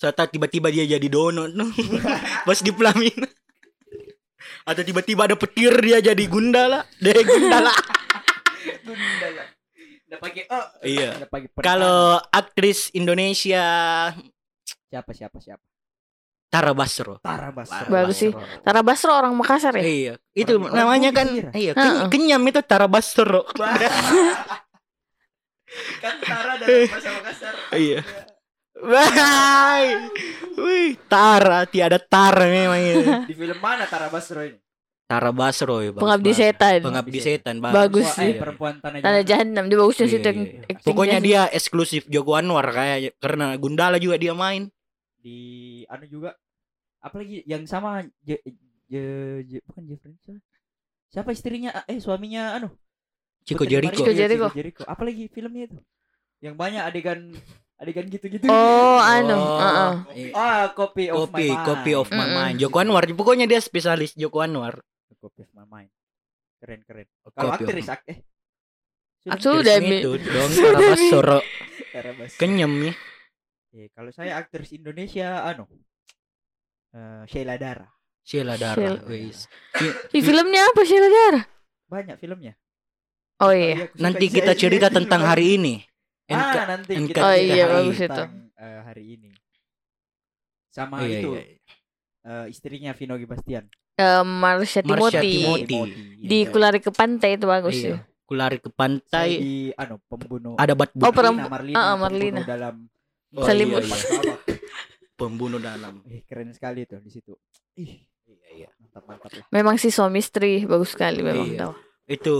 [0.00, 1.68] Saat tiba-tiba dia jadi Dono tuh.
[2.48, 3.28] Pas di pelaminan.
[4.64, 6.88] Atau tiba-tiba ada petir dia jadi Gundala.
[6.96, 7.72] Deh Gundala.
[8.86, 9.44] Gundala
[10.10, 11.10] udah pakai oh Iya.
[11.62, 13.62] Kalau aktris Indonesia
[14.90, 15.62] siapa siapa siapa
[16.50, 17.22] Tara Basro.
[17.22, 18.34] Tara Basro Bagus sih.
[18.66, 19.86] Tara Basro orang Makassar ya?
[19.86, 23.46] Iya, itu Orang- orang namanya Bugis kan iya, ken- kenyam itu Tara Basro.
[25.98, 28.00] Kan Tara dalam bahasa Makassar Iya.
[28.80, 29.84] Wah.
[30.56, 33.02] Wih, Tara, tiada Tara memang itu.
[33.26, 34.56] di film mana Tara Basro ini
[35.04, 36.42] Tara Basro ya, bagus Pengabdi banget.
[36.54, 36.78] setan.
[36.80, 38.30] Pengabdi setan, Bagus Wah, sih.
[38.30, 39.26] eh, perempuan tanah Tanda jahanam.
[39.26, 40.60] Jahanam dia bagusnya Iya, situ iya, iya.
[40.62, 41.26] actingnya Pokoknya sih.
[41.26, 44.70] dia eksklusif Joko Anwar kayak karena Gundala juga dia main.
[45.18, 45.36] di
[45.84, 46.32] anu juga
[46.98, 48.40] apalagi yang sama je,
[48.86, 49.02] je,
[49.44, 50.40] je- bukan Jeffrey siapa?
[51.06, 52.72] siapa istrinya eh suaminya anu
[53.50, 53.98] Chico Jericho.
[53.98, 54.46] Chico Jericho.
[54.46, 55.78] Chico Jericho apalagi filmnya itu
[56.38, 57.34] yang banyak adegan
[57.76, 59.92] adegan gitu-gitu Oh, anu, Oh, heeh.
[60.14, 60.32] iya.
[60.32, 62.32] ah copy of Kopi, my mind kopi of my Mm-mm.
[62.32, 62.56] mind.
[62.56, 64.78] Joko Anwar, pokoknya dia spesialis Joko Anwar.
[65.16, 65.90] copy of my mind
[66.56, 68.20] keren keren kalau Copy aktris ak- eh
[69.22, 70.00] Ah, Terus Mi.
[70.00, 70.48] itu dong.
[70.48, 71.44] Tara Basro.
[72.36, 72.96] Kenyam ya.
[73.70, 75.68] Eh, kalau saya aktris Indonesia anu
[76.90, 77.84] eh Sheila Dara
[78.20, 78.76] Sheila Dara.
[78.76, 79.00] Sheila.
[79.04, 79.44] wis.
[80.10, 81.34] Ih, filmnya apa sih Ladar?
[81.84, 82.56] Banyak filmnya.
[83.40, 83.88] Oh iya.
[83.88, 85.74] Suka Nanti si kita Asia cerita tentang hari ini.
[86.28, 88.04] Ah, nanti NK kita Oh cerita iya, hari bagus itu.
[88.06, 89.30] tentang, eh, hari ini.
[90.70, 91.44] Sama Iya, itu iya.
[92.22, 93.64] eh, istrinya Vino Gibastian.
[93.96, 95.66] Eh, Marsha Marsha Timothy.
[95.66, 95.80] Timothy.
[96.22, 96.50] Di Iya.
[96.50, 97.90] Kulari ke Pantai itu bagus Iya.
[97.90, 97.98] ya.
[98.22, 99.30] Ku lari ke pantai.
[99.34, 102.40] di anu pembunuh Ada bat Oh, Marlina, Marlina, pembunuh Marlina.
[102.46, 102.74] dalam
[103.30, 103.82] Oh, Selimut.
[103.82, 104.34] iya, iya.
[105.18, 105.98] Pembunuh dalam.
[106.06, 107.34] Eh, keren sekali tuh di situ.
[107.74, 108.68] Ih, Iya, iya.
[108.78, 109.44] mantap mantap lah.
[109.50, 111.58] Memang si suami istri bagus sekali memang Iya.
[111.60, 111.72] tahu.
[112.06, 112.36] Itu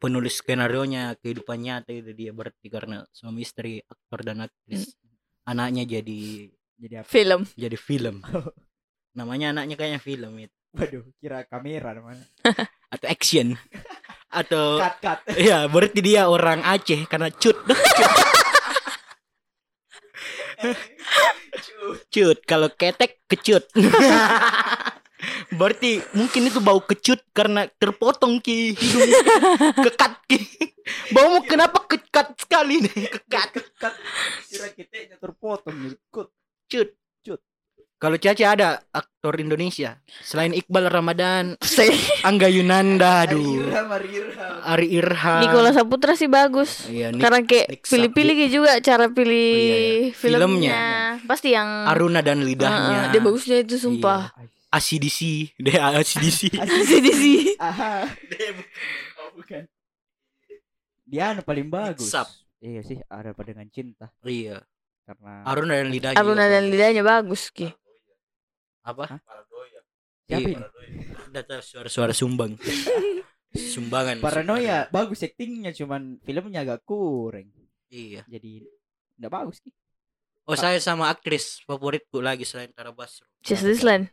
[0.00, 4.96] penulis skenario nya kehidupan nyata itu dia berarti karena suami istri aktor dan aktris.
[5.44, 6.48] Anaknya jadi
[6.80, 7.06] Jadi apa?
[7.06, 7.40] Film.
[7.54, 8.24] jadi film.
[9.18, 10.56] Namanya anaknya kayaknya film itu.
[10.72, 12.24] Waduh, kira kamera namanya.
[12.94, 13.58] atau action.
[14.32, 15.18] Atau Cut cut.
[15.36, 17.58] ya berarti dia orang Aceh karena cut.
[22.08, 22.38] Cut.
[22.48, 23.64] Kalau ketek kecut
[25.60, 29.10] berarti mungkin itu bau kecut karena terpotong ki hidung
[29.84, 30.40] kekat ki
[31.10, 33.94] baumu kenapa kekat sekali nih kekat cut.
[34.46, 36.28] Kira kita terpotong jadi cut.
[36.66, 37.40] cut Cut.
[37.96, 41.92] kalau Caca ada aktor Indonesia selain Iqbal Ramadan Saya
[42.22, 43.68] Angga Yunanda aduh.
[44.62, 46.86] Ari Irham Nikola Saputra sih bagus.
[46.86, 50.12] iya, Nik- Karena kayak pilih-pilih juga cara pilih Oh, iya, iya.
[50.12, 50.40] filmnya.
[50.40, 50.80] Filmnya.
[51.22, 54.32] Pasti yang Aruna dan Ah, lidahnya ah, dia bagusnya itu sumpah.
[54.70, 55.18] ACDC
[55.58, 57.58] dia ACDC sini.
[57.58, 58.06] Aha.
[59.18, 59.66] Oh, bukan.
[61.04, 62.06] Dia anu paling bagus.
[62.08, 62.30] Sap.
[62.60, 64.60] Iya sih, ada pada dengan cinta iya
[65.08, 66.70] karena Aruna dan lidahnya Aruna dan bagus.
[66.70, 67.68] lidahnya bagus ki.
[68.80, 69.16] apa
[70.28, 70.60] siapa Iya.
[70.60, 70.64] ini?
[71.32, 72.60] data suara-suara sumbang
[73.74, 77.48] sumbangan Paranoia bagus actingnya cuman filmnya agak kurang.
[77.88, 78.60] iya Jadi
[79.16, 79.72] enggak bagus ki.
[80.44, 84.12] oh saya sama aktris favoritku lagi selain Tara Basro Chelsea Island.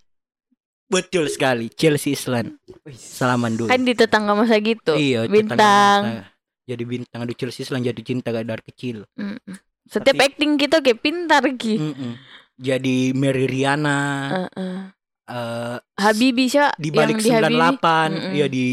[0.88, 2.56] Betul sekali Chelsea Island
[2.89, 4.95] salaman dulu Kan di tetangga masa gitu.
[4.95, 5.54] iya bintang.
[5.54, 6.23] tetangga saya.
[6.65, 9.39] jadi bintang aduh Chelsea Island jadi cinta gak dari kecil Mm.
[9.86, 11.76] Setiap Tapi- acting kita kayak pintar ki.
[11.78, 12.12] Mm-mm.
[12.54, 14.00] jadi Mary Riana
[14.45, 14.78] Heeh.
[15.26, 16.76] eh, Habibi siapa?
[16.76, 17.56] di balik yang di Habibi?
[17.56, 18.34] 98 Mm-mm.
[18.34, 18.67] ya di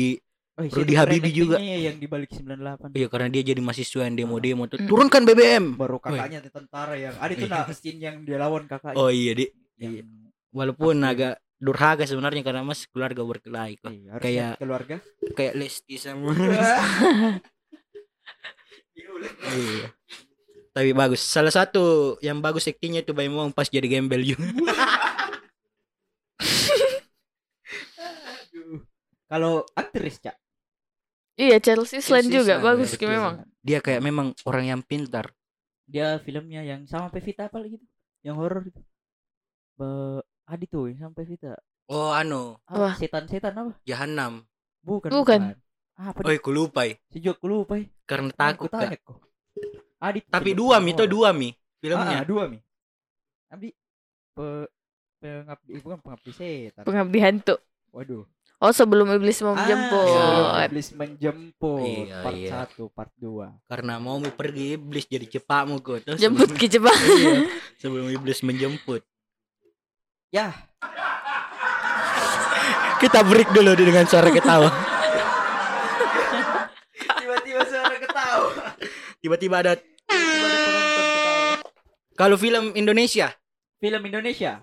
[0.54, 1.54] Oh, Rudy siapa Habibie keren juga.
[1.56, 2.94] actingnya ya yang di balik 98.
[2.94, 4.86] iya karena dia jadi mahasiswa yang demo-demo tuh Mm.
[4.86, 7.50] turunkan BBM Baru kakaknya di tentara yang ada itu Iya.
[7.52, 8.94] nah scene yang dia lawan kakaknya.
[8.96, 9.46] oh iya di
[9.76, 10.06] yang
[10.50, 11.10] walaupun Pasti.
[11.12, 14.96] agak durhaka sebenarnya karena mas keluarga berkelahi kok iya, harusnya Kayak- keluarga.
[15.32, 16.30] kayak Lesti sama
[19.48, 19.86] iya.
[20.70, 24.44] tapi bagus salah satu yang bagus aktingnya itu Bayi Mong pas jadi gembel juga
[28.44, 28.80] Aduh.
[29.30, 30.36] Kalau aktris, Cak.
[31.34, 33.14] Iya Chelsea Island juga Island, bagus ya, ki betul.
[33.18, 33.34] memang.
[33.58, 35.32] dia kayak memang orang yang pintar
[35.84, 37.90] Dia filmnya yang sama Pevita apa lagi tuh?
[38.22, 38.80] Yang horor itu.
[39.74, 39.88] Be
[40.44, 41.56] Adi tuh yang sama Pevita.
[41.88, 42.92] oh anu Wah.
[42.92, 43.00] Apa?
[43.00, 43.72] Setan-setan apa?
[43.82, 44.44] Jahanam
[44.84, 45.08] Bukan.
[45.08, 45.40] Bukan.
[45.96, 46.20] Apa?
[46.20, 47.00] oh Oh, ku lupa eh.
[47.08, 47.78] si juga aku lupa.
[47.78, 47.88] eh.
[48.04, 49.18] karena Takut takut kok.
[49.98, 52.58] Adi tapi dua mi itu dua mi Ah, filmnya ah, dua mi.
[53.48, 53.68] Abdi
[54.34, 54.46] pe
[55.20, 56.82] pengabdi eh, bukan pengabdi setan.
[56.84, 57.56] Pengabdi hantu.
[57.88, 58.24] Waduh.
[58.58, 60.06] Oh sebelum iblis mau Ah, menjemput.
[60.08, 61.84] sebelum iblis menjemput.
[61.84, 62.50] Iya, part iya.
[62.66, 63.68] 1, part 2.
[63.68, 66.96] karena mau pergi iblis jadi cepakmu kok Terus Jemput Jepang.
[66.96, 67.34] Iya,
[67.80, 69.00] sebelum iblis menjemput
[70.34, 70.50] Ya,
[72.98, 74.66] kita break dulu dengan suara ketawa
[77.18, 78.48] tiba-tiba suara ketawa.
[79.20, 81.54] tiba-tiba ada Tiba-tiba ada penonton ketawa.
[82.14, 83.30] kalau film Indonesia
[83.78, 84.58] Film Indonesia.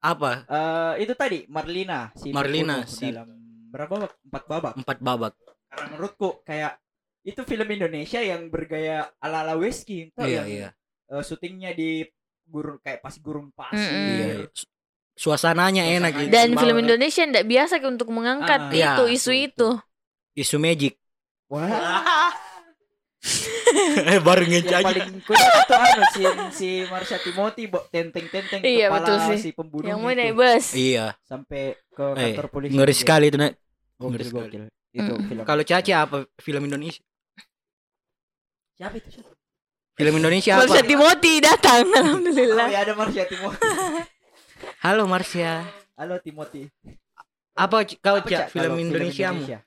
[0.00, 3.28] apa eh itu tadi Marlina si Marlina, si- dalam
[3.68, 4.12] berapa babak?
[4.26, 4.72] Empat babak.
[4.76, 5.32] empat babak
[5.64, 6.76] Karena menurutku kayak
[7.22, 10.68] itu film Indonesia yang bergaya ala-ala Wesky, tau iya yang iya
[11.08, 12.04] eh, syutingnya di
[12.44, 13.78] gurun kayak pas gurun pasir.
[13.78, 14.10] Mm-mm.
[14.10, 14.66] iya Su-
[15.20, 19.44] suasananya enak gitu Dan film Indonesia ndak biasa untuk Ah, mengangkat iya, itu isu betul,
[19.44, 19.68] itu.
[20.34, 20.96] isu magic
[21.46, 21.68] Wah,
[24.24, 29.16] baru yang ngejaja paling kuat itu anu si si Marsha Timothy tenteng-tenteng Iya, kepala betul
[29.28, 29.38] sih.
[29.38, 30.66] si pembunuh Yang mau itu naik bus.
[30.72, 32.72] iya sampai ke Eh, kantor polisi.
[32.72, 33.52] ngeri sekali itu nak
[34.00, 34.48] ngeri sekali.
[34.48, 34.62] gokil.
[34.90, 35.22] Itu Mm.
[35.28, 35.42] film.
[35.44, 37.02] kalau Caca apa film Indonesia
[38.74, 39.20] siapa itu?
[39.92, 42.66] Film Indonesia apa Marsha Timothy datang Oh alhamdulillah.
[42.72, 43.60] ya ada Marsha Timothy.
[44.80, 46.64] halo Marsha Halo Timothy.
[47.52, 49.58] apa kau Apa, Cak film kalau Indonesiamu Indonesia?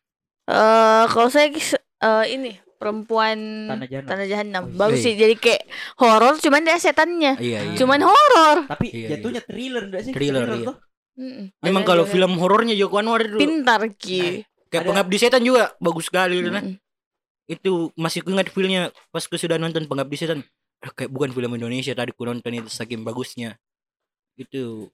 [0.44, 3.38] Eh kalau saya eh, ini perempuan
[3.70, 4.10] Tanah Jahanam.
[4.10, 4.64] Tanah Jahanam.
[4.66, 5.06] Oh, Bagus iya.
[5.06, 5.62] sih jadi kayak
[5.96, 7.34] horor cuman dia setannya.
[7.38, 8.58] iya iya Cuman horor.
[8.66, 10.12] Tapi Iya, jatuhnya thriller enggak sih?
[10.12, 10.68] Thriller, iya.
[10.68, 10.76] tuh.
[11.14, 11.54] Mm-mm.
[11.62, 14.42] memang ada- kalau film horornya Joko Anwar itu Pintar Ki.
[14.68, 16.82] kayak ada- pengabdi setan juga bagus sekali itu nah Mm-mm.
[17.46, 20.42] itu masih ingat filmnya pas ku sudah nonton pengabdi setan
[20.82, 23.62] kayak bukan film Indonesia tadi ku nonton itu saking bagusnya
[24.36, 24.88] itu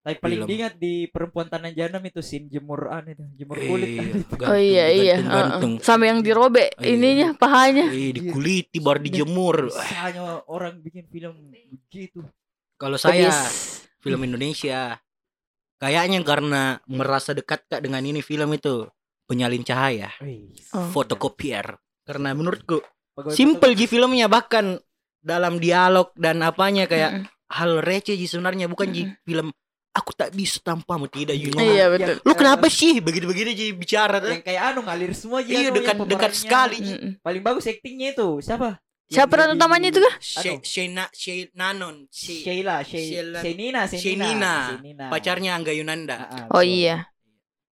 [0.00, 0.48] Tapi paling Film.
[0.48, 3.90] diingat di perempuan tanah jahanam itu scene jemur an itu, jemur kulit.
[3.90, 5.16] Iya, Oh iya iya.
[5.18, 5.82] gantung.
[5.82, 6.86] Sama yang dirobek Iya.
[6.88, 7.90] ininya pahanya.
[7.90, 9.66] Eh, dikuliti baru dijemur.
[9.66, 12.22] Bisanya orang bikin film begitu.
[12.76, 13.82] Kalau saya Pedis.
[13.98, 14.94] film Indonesia
[15.76, 18.86] kayaknya karena merasa dekat kak dengan ini film itu
[19.24, 20.14] penyalin cahaya,
[20.70, 20.86] Oh.
[20.86, 21.82] fotokopier.
[22.00, 22.78] Karena menurutku
[23.12, 24.78] pegawai simple ji filmnya bahkan
[25.18, 27.35] dalam dialog dan apanya kayak Mm-mm.
[27.46, 29.54] Hal receh ji sebenarnya bukan ji film
[29.96, 31.64] aku tak bisa tanpamu tidak you know.
[31.64, 32.20] Iya betul.
[32.20, 34.28] Lu eh, kenapa sih begitu-begitu ji bicara tuh?
[34.28, 35.48] Yang kayak anu ngalir semua aja.
[35.48, 36.78] Iya anu, dekat dekat sekali.
[36.84, 37.12] Mm-mm.
[37.24, 38.76] Paling bagus aktingnya itu siapa?
[39.06, 40.14] Siapa peran jadi- utamanya itu kah?
[40.18, 41.78] Sheila- Shenina, Shenina,
[43.86, 44.54] Shenina.
[44.82, 45.06] Shenina.
[45.08, 46.16] pacarnya Angga Yunanda.
[46.18, 47.06] Ah, ah, Oh iya.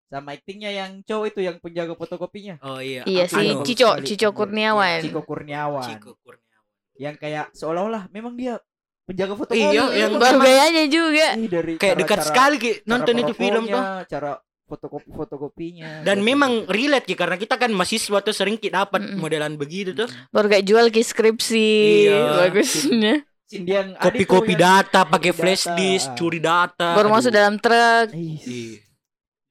[0.09, 2.63] Sama aktingnya yang cowok itu yang penjaga fotokopinya.
[2.63, 3.03] Oh iya.
[3.03, 3.51] Iya si?
[3.67, 3.99] Cico.
[4.07, 5.03] Cico Kurniawan.
[5.03, 5.91] Ciko Kurniawan.
[5.91, 6.71] Ciko Kurniawan.
[6.95, 8.63] Yang kayak seolah-olah memang dia
[9.05, 9.61] penjaga fotokopi.
[9.71, 11.27] Iya, yang Baru gayanya juga.
[11.37, 13.83] Ih, dari Kayak dekat cara- sekali Ki, cara nonton itu film tuh.
[14.07, 14.33] Cara
[14.65, 16.01] fotokopi fotokopinya.
[16.03, 16.27] Dan Gitu.
[16.27, 19.21] memang relate Ki karena kita kan mahasiswa tuh sering kita dapat Mm-mm.
[19.21, 20.09] modelan begitu tuh.
[20.29, 21.69] Baru kayak jual ke skripsi.
[22.09, 22.21] Iya.
[22.43, 23.15] Bagusnya.
[23.45, 26.97] Scene dia yang ada Kopi-kopi data, pakai flash disk, curi data.
[26.97, 27.21] Baru Aduh.
[27.21, 28.09] masuk dalam truk.
[28.11, 28.81] Iya.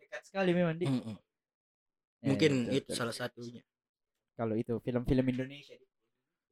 [0.01, 0.89] dekat sekali memang di.
[0.89, 1.13] Mm-mm.
[1.13, 2.97] Ya, Mungkin betul, itu betul.
[2.97, 3.61] salah satunya.
[4.33, 5.77] Kalau itu film-film Indonesia.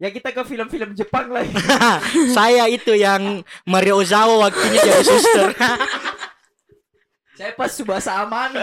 [0.02, 1.46] Ya kita ke film-film Jepang lah.
[1.46, 1.54] ya.
[2.38, 5.54] Saya itu yang Mario Ozawa waktunya jadi suster.
[7.38, 8.50] Saya pas Subasa Aman.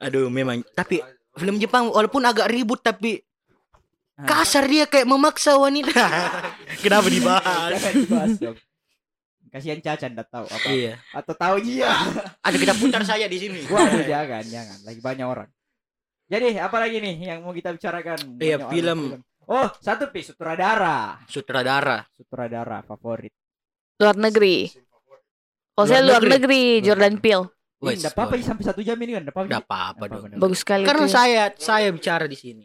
[0.00, 0.64] Aduh, memang.
[0.72, 1.00] Tapi
[1.36, 3.20] film Jepang walaupun agak ribut tapi
[4.16, 4.24] Ah.
[4.24, 5.92] kasar dia kayak memaksa wanita.
[6.80, 7.76] Kenapa dibahas?
[9.52, 10.68] Kasihan Caca ndak tahu apa.
[10.72, 10.96] iya.
[11.12, 11.92] Atau tahu dia.
[12.40, 13.68] Ada kita putar saya di sini.
[13.68, 14.78] Waduh jangan, jangan.
[14.88, 15.48] Lagi banyak orang.
[16.26, 18.18] Jadi apa lagi nih yang mau kita bicarakan?
[18.42, 19.00] Iya, Banyak film.
[19.14, 21.22] orang Oh, satu pi sutradara.
[21.30, 22.02] Sutradara.
[22.18, 23.30] Sutradara favorit.
[24.02, 24.66] Luar negeri.
[25.78, 26.34] Oh Luar saya luar negeri.
[26.34, 26.62] negeri.
[26.82, 27.46] Jordan Peele.
[27.76, 28.42] Ini enggak apa-apa boleh.
[28.42, 30.04] sampai satu jam ini kan, enggak apa-apa.
[30.34, 30.82] Bagus sekali.
[30.82, 32.64] Karena saya saya bicara di sini.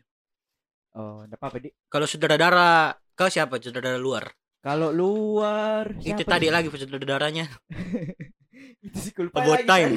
[0.98, 1.70] Oh, enggak apa-apa, Di.
[1.86, 4.26] Kalau sutradara kau siapa sutradara luar?
[4.62, 6.54] Kalau luar itu tadi nih?
[6.54, 7.46] lagi sutradaranya.
[8.86, 9.92] itu sih lupa About lagi time.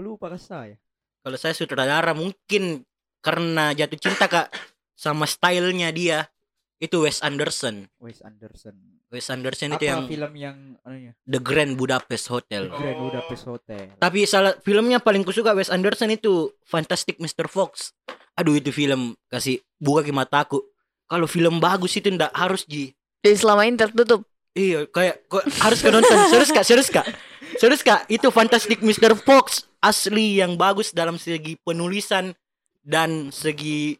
[0.00, 0.76] Lupa ke saya.
[1.24, 2.84] Kalau saya sutradara mungkin
[3.24, 4.52] karena jatuh cinta kak
[4.92, 6.28] sama stylenya dia
[6.76, 7.88] itu Wes Anderson.
[7.96, 8.76] Wes Anderson.
[9.08, 11.16] Wes Anderson Apa itu yang film yang anunya?
[11.24, 12.68] The Grand Budapest Hotel.
[12.68, 13.96] Grand Budapest Hotel.
[13.96, 17.48] Tapi salah filmnya paling kusuka Wes Anderson itu Fantastic Mr.
[17.48, 17.96] Fox.
[18.36, 20.60] Aduh itu film kasih buka ke mataku.
[21.08, 22.92] Kalau film bagus itu ndak harus ji.
[23.24, 24.28] Jadi selama ini tertutup.
[24.54, 26.16] Iya, kayak kok harus kau nonton.
[26.30, 27.06] Serius kak, serius kak.
[27.54, 29.14] Serius kak, itu Fantastic Mr.
[29.16, 32.34] Fox asli yang bagus dalam segi penulisan
[32.80, 33.98] dan segi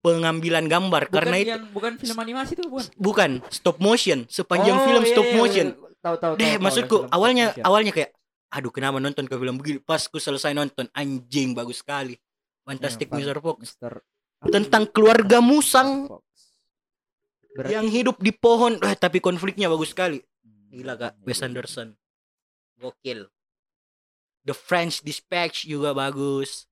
[0.00, 1.08] pengambilan gambar.
[1.08, 2.84] Bukan Karena itu yang bukan film animasi itu bukan.
[2.96, 5.66] bukan stop motion, sepanjang Oh, film iya, stop iya, motion.
[5.72, 5.96] iya.
[5.98, 6.32] Tahu tahu.
[6.36, 7.64] Deh, tahu, maksudku tahu, film awalnya motion.
[7.64, 8.10] awalnya kayak
[8.48, 9.78] aduh kenapa nonton ke film begini.
[9.80, 12.14] Pas ku selesai nonton anjing bagus sekali.
[12.62, 13.38] Fantastic Iya, Mr.
[13.40, 13.56] Fox.
[13.58, 13.92] Mister
[14.44, 16.22] Tentang keluarga musang Fox.
[17.58, 20.22] Berarti yang hidup di pohon, eh, tapi konfliknya bagus sekali.
[20.22, 21.50] Hmm, Gila kak, iya, Wes iya.
[21.50, 21.88] Anderson.
[22.78, 23.26] Gokil.
[24.46, 26.70] The French Dispatch juga bagus.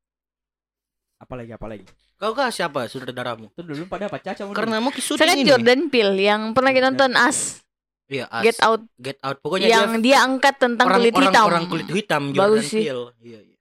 [1.18, 1.82] Apalagi apalagi.
[2.16, 3.50] Kau kah siapa sutradaramu?
[3.50, 5.44] Itu dulu pada apa Caca Karena mau kan ini.
[5.44, 7.66] Jordan Peele yang pernah kita Jordan nonton As,
[8.06, 8.44] Iya, Us.
[8.46, 9.36] Get Out, Get Out.
[9.42, 11.44] Pokoknya yang dia, angkat tentang dia orang, kulit orang, hitam.
[11.50, 12.82] orang kulit hitam Jordan Bagus sih.
[12.86, 13.06] Peele.
[13.18, 13.56] Iya, iya.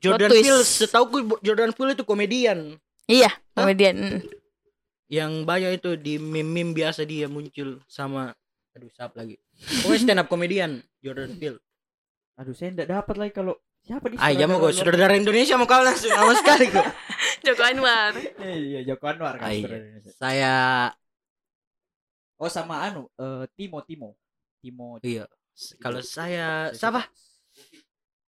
[0.00, 0.28] Jordan.
[0.32, 2.58] Peele, setauku Jordan Peele itu komedian.
[3.04, 3.68] Iya, Hah?
[3.68, 4.24] komedian.
[5.14, 8.34] Yang banyak itu di meme-meme biasa dia muncul sama
[8.74, 9.38] aduh siapa lagi.
[9.54, 11.62] Pokoknya stand up komedian Jordan Peele.
[12.34, 15.64] Aduh, saya enggak dapat lagi kalau siapa di Ah, ya mau luar- sutradara Indonesia mau
[15.64, 16.82] kau langsung sama sekali kok.
[17.46, 18.12] Joko Anwar.
[18.42, 20.02] Iya, Joko Anwar kan Ah, iya.
[20.10, 20.54] Saya
[22.34, 24.18] Oh, sama anu, eh, Timo Timo.
[24.58, 24.98] Timo.
[25.00, 25.30] iya.
[25.78, 27.06] Kalau saya siapa?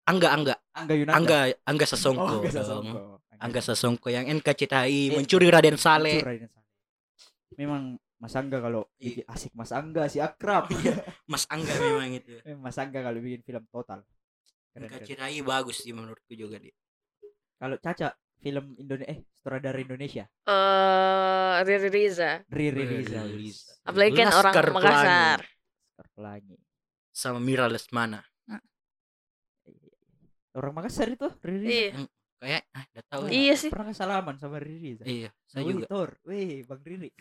[0.07, 1.17] Angga Angga Angga Yunanda.
[1.19, 2.23] Angga Angga Oh, Sasongko.
[2.39, 2.55] Angga dong.
[2.55, 3.01] Sasongko.
[3.37, 6.23] Angga Sasongko yang NKCTI Eh, mencuri Raden Saleh.
[7.55, 9.23] Memang Mas Angga kalau Iya.
[9.23, 10.67] bikin asik Mas Angga si akrab.
[11.31, 12.35] Mas Angga memang itu.
[12.49, 14.03] Eh, Mas Angga kalau bikin film total.
[14.75, 14.91] Keren.
[14.91, 16.75] NKCTI bagus sih menurutku juga dia.
[17.57, 20.25] Kalau Caca film Indonesia eh sutradara Indonesia.
[20.45, 22.45] Eh, Riri Riza.
[22.51, 23.29] Riri Rizal.
[23.33, 23.73] Riza.
[23.85, 25.39] Apalagi kan orang Laskar Makassar.
[25.41, 26.57] Laskar Pelangi.
[27.17, 28.21] Sama Mira Lesmana.
[30.57, 31.69] Orang Makassar itu Riri.
[31.93, 32.09] Iya.
[32.37, 33.23] Kayak ah udah tahu.
[33.33, 33.71] Iya sih.
[33.73, 35.01] Pernah salaman sama Riri.
[35.03, 35.87] Iya, saya Wih, juga.
[35.89, 36.11] Tor.
[36.29, 37.11] Wih, Bang Riri.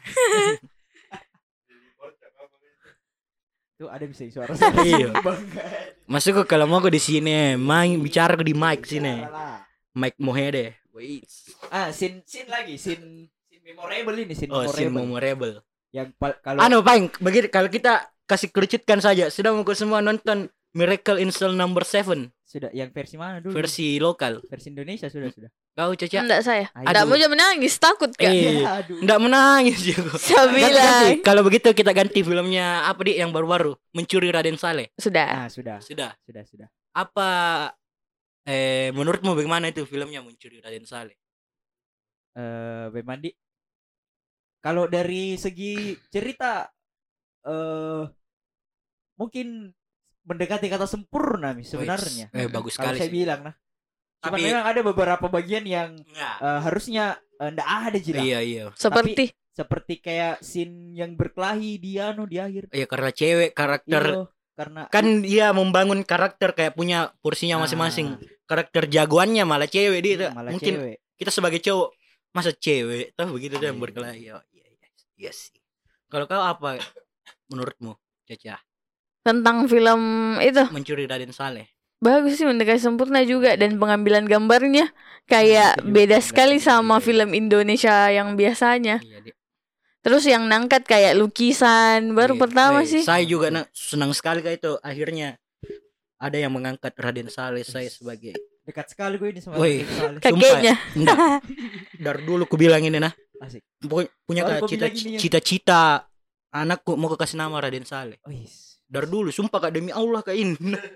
[3.75, 4.71] Tuh ada bisa suara saya.
[4.83, 5.11] Iya.
[5.19, 5.63] Bangga.
[6.07, 9.19] Masuk kok kalau mau kok di sini, main bicara di mic sini.
[9.23, 9.59] Salah.
[9.95, 10.79] Mic Mohede.
[10.95, 11.27] Wait.
[11.67, 14.95] Ah, scene scene lagi, scene scene memorable ini, scene Oh, memorable.
[14.95, 15.53] memorable.
[15.91, 16.07] Yang
[16.39, 19.27] kalau Anu, Paing, begitu kalau kita kasih kerucutkan saja.
[19.27, 23.51] Sudah mau semua nonton Miracle in Cell Number 7 Sudah yang versi mana dulu?
[23.51, 24.39] versi lokal.
[24.47, 25.51] versi Indonesia sudah sudah.
[25.75, 26.23] Kau Caca?
[26.23, 26.71] Enggak saya.
[26.71, 28.31] Enggak mau jangan menangis, takut kan?
[28.31, 28.95] Eh, Ya, aduh.
[29.03, 30.15] Enggak menangis juga.
[30.15, 31.19] Saya bilang.
[31.19, 34.87] Kalau begitu kita ganti filmnya apa di yang baru-baru Mencuri Raden Saleh.
[34.95, 35.43] Sudah.
[35.43, 35.83] Ah, sudah.
[35.83, 36.15] Sudah.
[36.23, 36.67] Sudah, sudah.
[36.95, 37.27] Apa
[38.47, 41.19] eh menurutmu bagaimana itu filmnya Mencuri Raden Saleh?
[42.39, 43.35] Eh, Bemandi.
[44.63, 46.71] Kalau dari segi cerita
[47.43, 48.03] eh
[49.19, 49.75] mungkin
[50.25, 52.27] mendekati kata sempurna nih sebenarnya.
[52.29, 53.15] Eh bagus Kalau sekali saya sih.
[53.15, 53.55] bilang nah.
[54.19, 56.35] Cuman Tapi- memang ada beberapa bagian yang Enggak.
[56.39, 58.21] eh, harusnya eh, ndak ada Jila.
[58.21, 58.63] Iya iya.
[58.73, 62.67] Seperti Seperti kayak scene yang berkelahi dia no di akhir.
[62.69, 68.19] Iya karena cewek karakter Iya, karena kan dia membangun karakter kayak punya porsinya masing-masing.
[68.43, 70.27] Karakter jagoannya malah cewek dia.
[70.27, 70.95] Ah, malah Mungkin cewek.
[71.15, 71.95] kita sebagai cowok
[72.29, 73.83] masa cewek tuh begitu tuh yang Iya.
[73.87, 74.23] berkelahi.
[74.35, 74.87] Oh, iya iya.
[75.15, 75.55] Iya sih.
[76.11, 76.75] Kalau kau apa
[77.47, 78.59] menurutmu, Caca?
[79.25, 80.01] Tentang film
[80.37, 81.65] itu Mencuri Raden Saleh.
[81.97, 84.93] bagus sih mendekati sempurna juga dan pengambilan gambarnya
[85.25, 87.03] kayak juga beda sekali sama iya.
[87.03, 89.01] film Indonesia yang biasanya.
[89.01, 89.33] Iya.
[89.99, 92.41] Terus yang nangkat kayak lukisan baru Iya.
[92.45, 93.01] pertama Eh, sih.
[93.01, 95.41] Saya juga na- senang sekali kayak itu akhirnya
[96.17, 99.81] ada yang mengangkat Raden Saleh saya sebagai Dekat sekali gue ini sama Woi.
[99.81, 100.19] Raden Saleh.
[100.21, 100.73] Kakeknya.
[100.95, 101.17] enggak
[102.05, 103.65] dari dulu ku bilang ini nah Asik.
[103.79, 105.19] Pu- punya Baru kayak kau cita- bilang ini ya.
[105.19, 105.81] cita-cita
[106.51, 108.64] anakku mau kasih nama Raden Saleh Oh, yes.
[108.85, 110.53] Dari dulu sumpah kak demi Allah kak ini.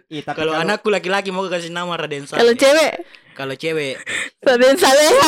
[0.08, 2.40] Iya, tapi kalau anakku laki-laki mau kasih nama Raden Saleh.
[2.40, 2.92] Kalau cewek?
[3.34, 3.96] Kalau cewek.
[4.40, 5.10] Raden Saleh.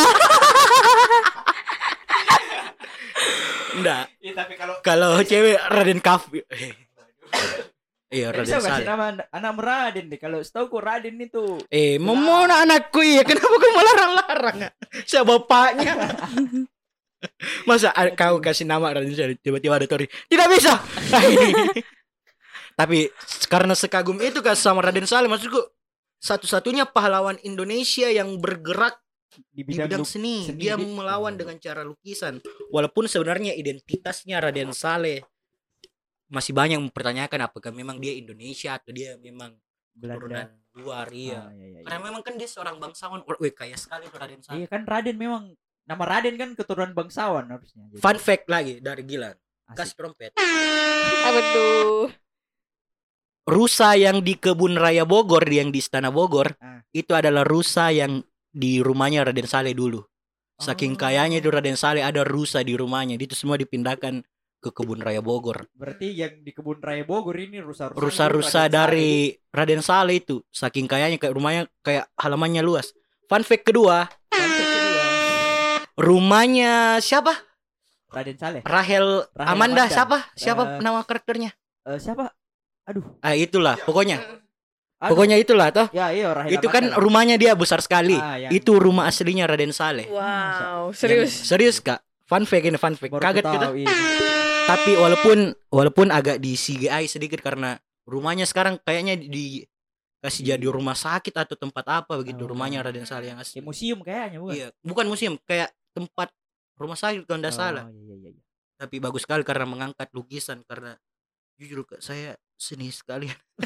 [3.71, 6.43] enggak Iya, tapi kalau kalau cewek Raden Kafi
[8.11, 8.85] iya bisa Raden kasih Saleh.
[8.85, 10.19] nama an- anak Raden deh.
[10.19, 11.55] Kalau setahu ku Raden itu.
[11.71, 13.23] Eh mau mau anakku iya.
[13.23, 14.57] Kenapa kau melarang-larang
[15.07, 15.93] saya bapaknya?
[17.63, 20.05] Masa a- kau kasih nama Raden Saleh tiba-tiba ada Tori.
[20.27, 20.75] Tidak bisa
[22.73, 23.07] tapi
[23.45, 25.59] karena sekagum itu kan sama Raden Saleh maksudku
[26.17, 30.35] satu-satunya pahlawan Indonesia yang bergerak di di bidang, bidang luk- seni.
[30.43, 32.43] seni Dia di- melawan dengan cara lukisan.
[32.67, 35.23] Walaupun sebenarnya identitasnya Raden Saleh
[36.27, 39.55] masih banyak mempertanyakan apakah memang dia Indonesia atau dia memang
[39.91, 40.51] Belanda.
[40.73, 41.43] luar iya.
[41.43, 41.83] Ah, iya, iya, iya.
[41.83, 43.23] Karena memang kan dia seorang bangsawan.
[43.25, 44.55] Wih, kaya sekali tuh Raden Saleh.
[44.57, 45.51] Iya kan Raden memang
[45.83, 47.83] nama Raden kan keturunan bangsawan harusnya.
[47.87, 49.35] Jadi, Fun fact lagi dari Gilang.
[49.67, 49.75] asik.
[49.77, 50.31] Kasih trompet.
[50.37, 52.07] Apa tuh?
[53.41, 56.85] Rusa yang di kebun raya Bogor yang di Istana Bogor Ah.
[56.91, 60.05] itu adalah rusa yang di rumahnya Raden Saleh dulu.
[60.55, 60.99] Saking Oh.
[60.99, 63.17] kayanya itu Raden Saleh ada rusa di rumahnya.
[63.17, 64.21] Itu semua dipindahkan
[64.61, 65.65] ke kebun raya Bogor.
[65.73, 71.17] Berarti yang di kebun raya Bogor ini rusa-rusa rusa-rusa dari Raden Saleh itu saking kayanya
[71.17, 72.93] kayak rumahnya kayak halamannya luas.
[73.25, 74.05] Fun fact kedua,
[75.97, 77.33] rumahnya siapa?
[78.07, 78.61] Raden Saleh.
[78.61, 79.83] Rahel, Rahel Amanda, Amanda.
[79.87, 80.17] siapa?
[80.35, 81.51] Siapa Eh, nama karakternya?
[81.87, 82.29] Eh, siapa?
[82.85, 83.03] Aduh.
[83.19, 84.17] Ah itulah, pokoknya.
[84.21, 84.37] Aduh.
[85.01, 85.89] Pokoknya itulah toh.
[85.89, 87.01] Ya, iya Rahel Itu kan Amanda.
[87.01, 88.13] rumahnya dia besar sekali.
[88.13, 90.05] Ah, yang- Itu rumah aslinya Raden Saleh.
[90.07, 91.31] Wow, Yang- serius.
[91.33, 92.01] serius Kak.
[92.23, 93.09] Fun fact ini fun fact.
[93.09, 93.65] Baru Kaget kita.
[93.65, 93.89] tahu, iya.
[94.63, 99.65] Tapi walaupun walaupun agak di CGI sedikit karena rumahnya sekarang kayaknya di
[100.17, 102.53] kasih jadi rumah sakit atau tempat apa begitu Oh.
[102.53, 103.57] rumahnya Raden Saleh yang asli.
[103.57, 104.53] Kayak museum kayaknya bukan?
[104.53, 106.29] Iya, bukan museum, kayak tempat
[106.77, 107.83] rumah sakit kalau tidak Oh, salah.
[107.89, 108.41] Iya, iya, iya.
[108.77, 110.93] Tapi bagus sekali karena mengangkat lukisan karena
[111.57, 113.25] jujur Kak, saya seni sekali.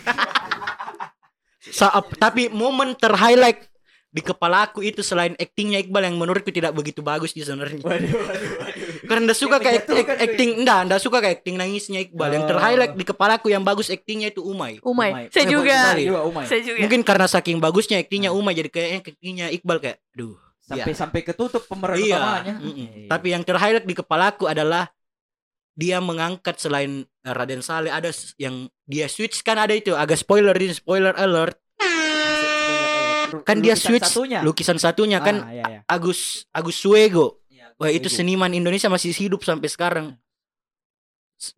[1.65, 3.65] Saat, tapi momen terhighlight
[4.07, 7.83] di kepala aku itu selain aktingnya Iqbal yang menurutku tidak begitu bagus di sebenarnya.
[7.83, 8.93] Waduh, waduh, waduh.
[9.03, 12.29] Karena ndak suka Yang kayak menjatuhkan, acting, enggak, enggak suka kayak acting nangisnya Iqbal.
[12.31, 12.49] Yang Oh.
[12.55, 14.79] terhighlight di kepalaku yang bagus aktingnya itu Umay.
[14.79, 15.09] Umay.
[15.11, 15.25] Umay.
[15.29, 15.75] Saya Eh, juga.
[15.91, 16.03] sekali.
[16.07, 16.45] Juga Umay.
[16.47, 16.79] Saya juga.
[16.79, 18.39] Mungkin karena saking bagusnya aktingnya Ah.
[18.39, 20.37] Umay jadi kayaknya aktingnya Iqbal kayak aduh.
[20.63, 22.15] Sampai sampai ketutup pemeran Iya.
[22.17, 22.53] utamanya.
[22.57, 22.87] mm-mm.
[23.03, 23.09] Iya.
[23.11, 24.89] Tapi yang terhighlight di kepalaku adalah
[25.75, 30.77] dia mengangkat selain Raden Saleh ada yang dia switch kan ada itu agak spoiler ini
[30.77, 31.57] spoiler alert.
[33.43, 34.39] Kan dia Lukisan switch satunya.
[34.45, 35.79] lukisan satunya kan Ah, iya, iya.
[35.89, 37.41] Agus Agus Suego.
[37.75, 38.21] Wah itu Suego.
[38.21, 40.15] seniman Indonesia masih hidup sampai sekarang.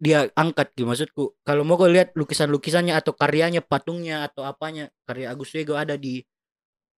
[0.01, 1.37] Dia angkat gitu maksudku.
[1.45, 6.23] Kalau mau kau lihat lukisan-lukisannya atau karyanya patungnya atau apanya karya Agus Suego ada di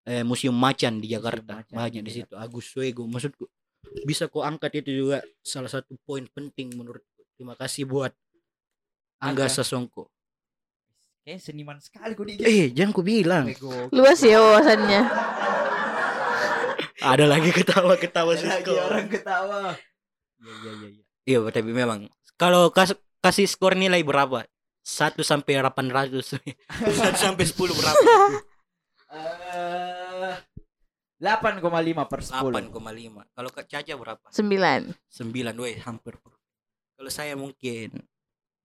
[0.07, 1.65] eh, Museum Macan di Jakarta.
[1.65, 3.49] Macan banyak di di situ Agus Suego maksudku.
[4.07, 7.25] Bisa kau angkat itu juga salah satu poin penting menurutku.
[7.35, 8.15] Terima kasih buat
[9.19, 9.47] Angga.
[9.47, 10.07] Sasongko
[11.21, 12.41] Kayaknya seniman sekali kok dia.
[12.41, 13.53] eh jangan ku bilang.
[13.91, 15.03] Luas ya wawasannya.
[17.01, 18.83] ada lagi ketawa-ketawa Ada lagi Songko.
[18.83, 19.61] orang ketawa.
[20.39, 21.03] Iya, iya, iya, iya.
[21.29, 24.49] Iya, tapi memang kalau kas kasih skor nilai berapa?
[24.81, 26.41] 1 sampai 800.
[26.41, 26.41] 1
[27.29, 28.03] sampai 10 berapa?
[29.09, 30.33] Eh,
[31.21, 31.61] 8,5
[32.07, 32.73] per 10.
[32.73, 32.73] 8,5.
[33.29, 34.27] Kalau Kak Caca berapa?
[34.31, 34.81] Sembilan.
[35.13, 35.29] 9,
[35.61, 36.17] weh, hampir.
[36.95, 38.01] Kalau saya mungkin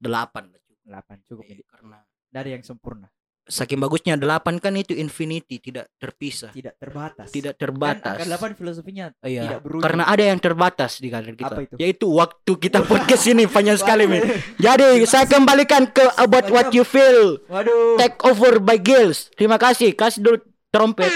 [0.03, 0.83] 8 lah cukup.
[0.83, 1.63] 8 cukup ini.
[1.63, 1.97] karena
[2.27, 3.07] Dari yang sempurna,
[3.43, 6.49] saking bagusnya delapan kan itu infinity tidak terpisah.
[6.49, 7.29] Tidak terbatas.
[7.29, 8.17] tidak Kan terbatas.
[8.17, 9.83] angka 8 filosofinya Iya, tidak berujung.
[9.83, 11.51] karena ada yang terbatas di karir kita.
[11.51, 11.75] Apa itu?
[11.77, 14.25] yaitu waktu kita podcast ini panjang sekali men
[14.57, 17.37] jadi saya kembalikan ke about what you feel.
[17.45, 18.01] Waduh.
[18.01, 19.29] take over by Gills.
[19.33, 19.93] Terima kasih.
[19.93, 20.37] Kasih dulu
[20.69, 21.11] trompet.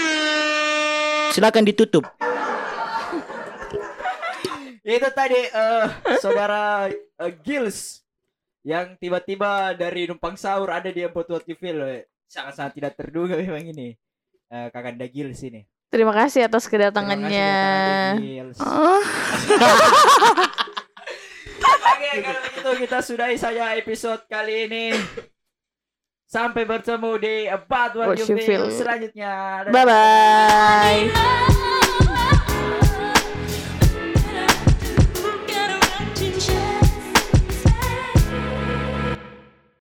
[1.28, 2.06] Silakan ditutup.
[4.80, 5.84] Itu tadi eh,
[6.16, 8.00] saudara eh, Gils
[8.68, 11.00] yang tiba-tiba dari numpang sahur ada di
[11.32, 11.80] What You Feel.
[11.88, 12.04] eh.
[12.28, 13.96] Sangat-sangat tidak terduga memang ini.
[14.52, 15.64] Eh, Kakanda Gils ini.
[15.88, 17.56] Terima kasih atas Terima kasih kedatangannya.
[18.60, 19.00] Oh.
[21.88, 24.86] Oke, kalau begitu kita sudahi saja episode kali ini.
[26.28, 28.76] Sampai bertemu di About What, What You You Feel Feel.
[28.76, 29.64] selanjutnya.
[29.64, 29.72] Dadah.
[29.72, 31.67] Bye bye.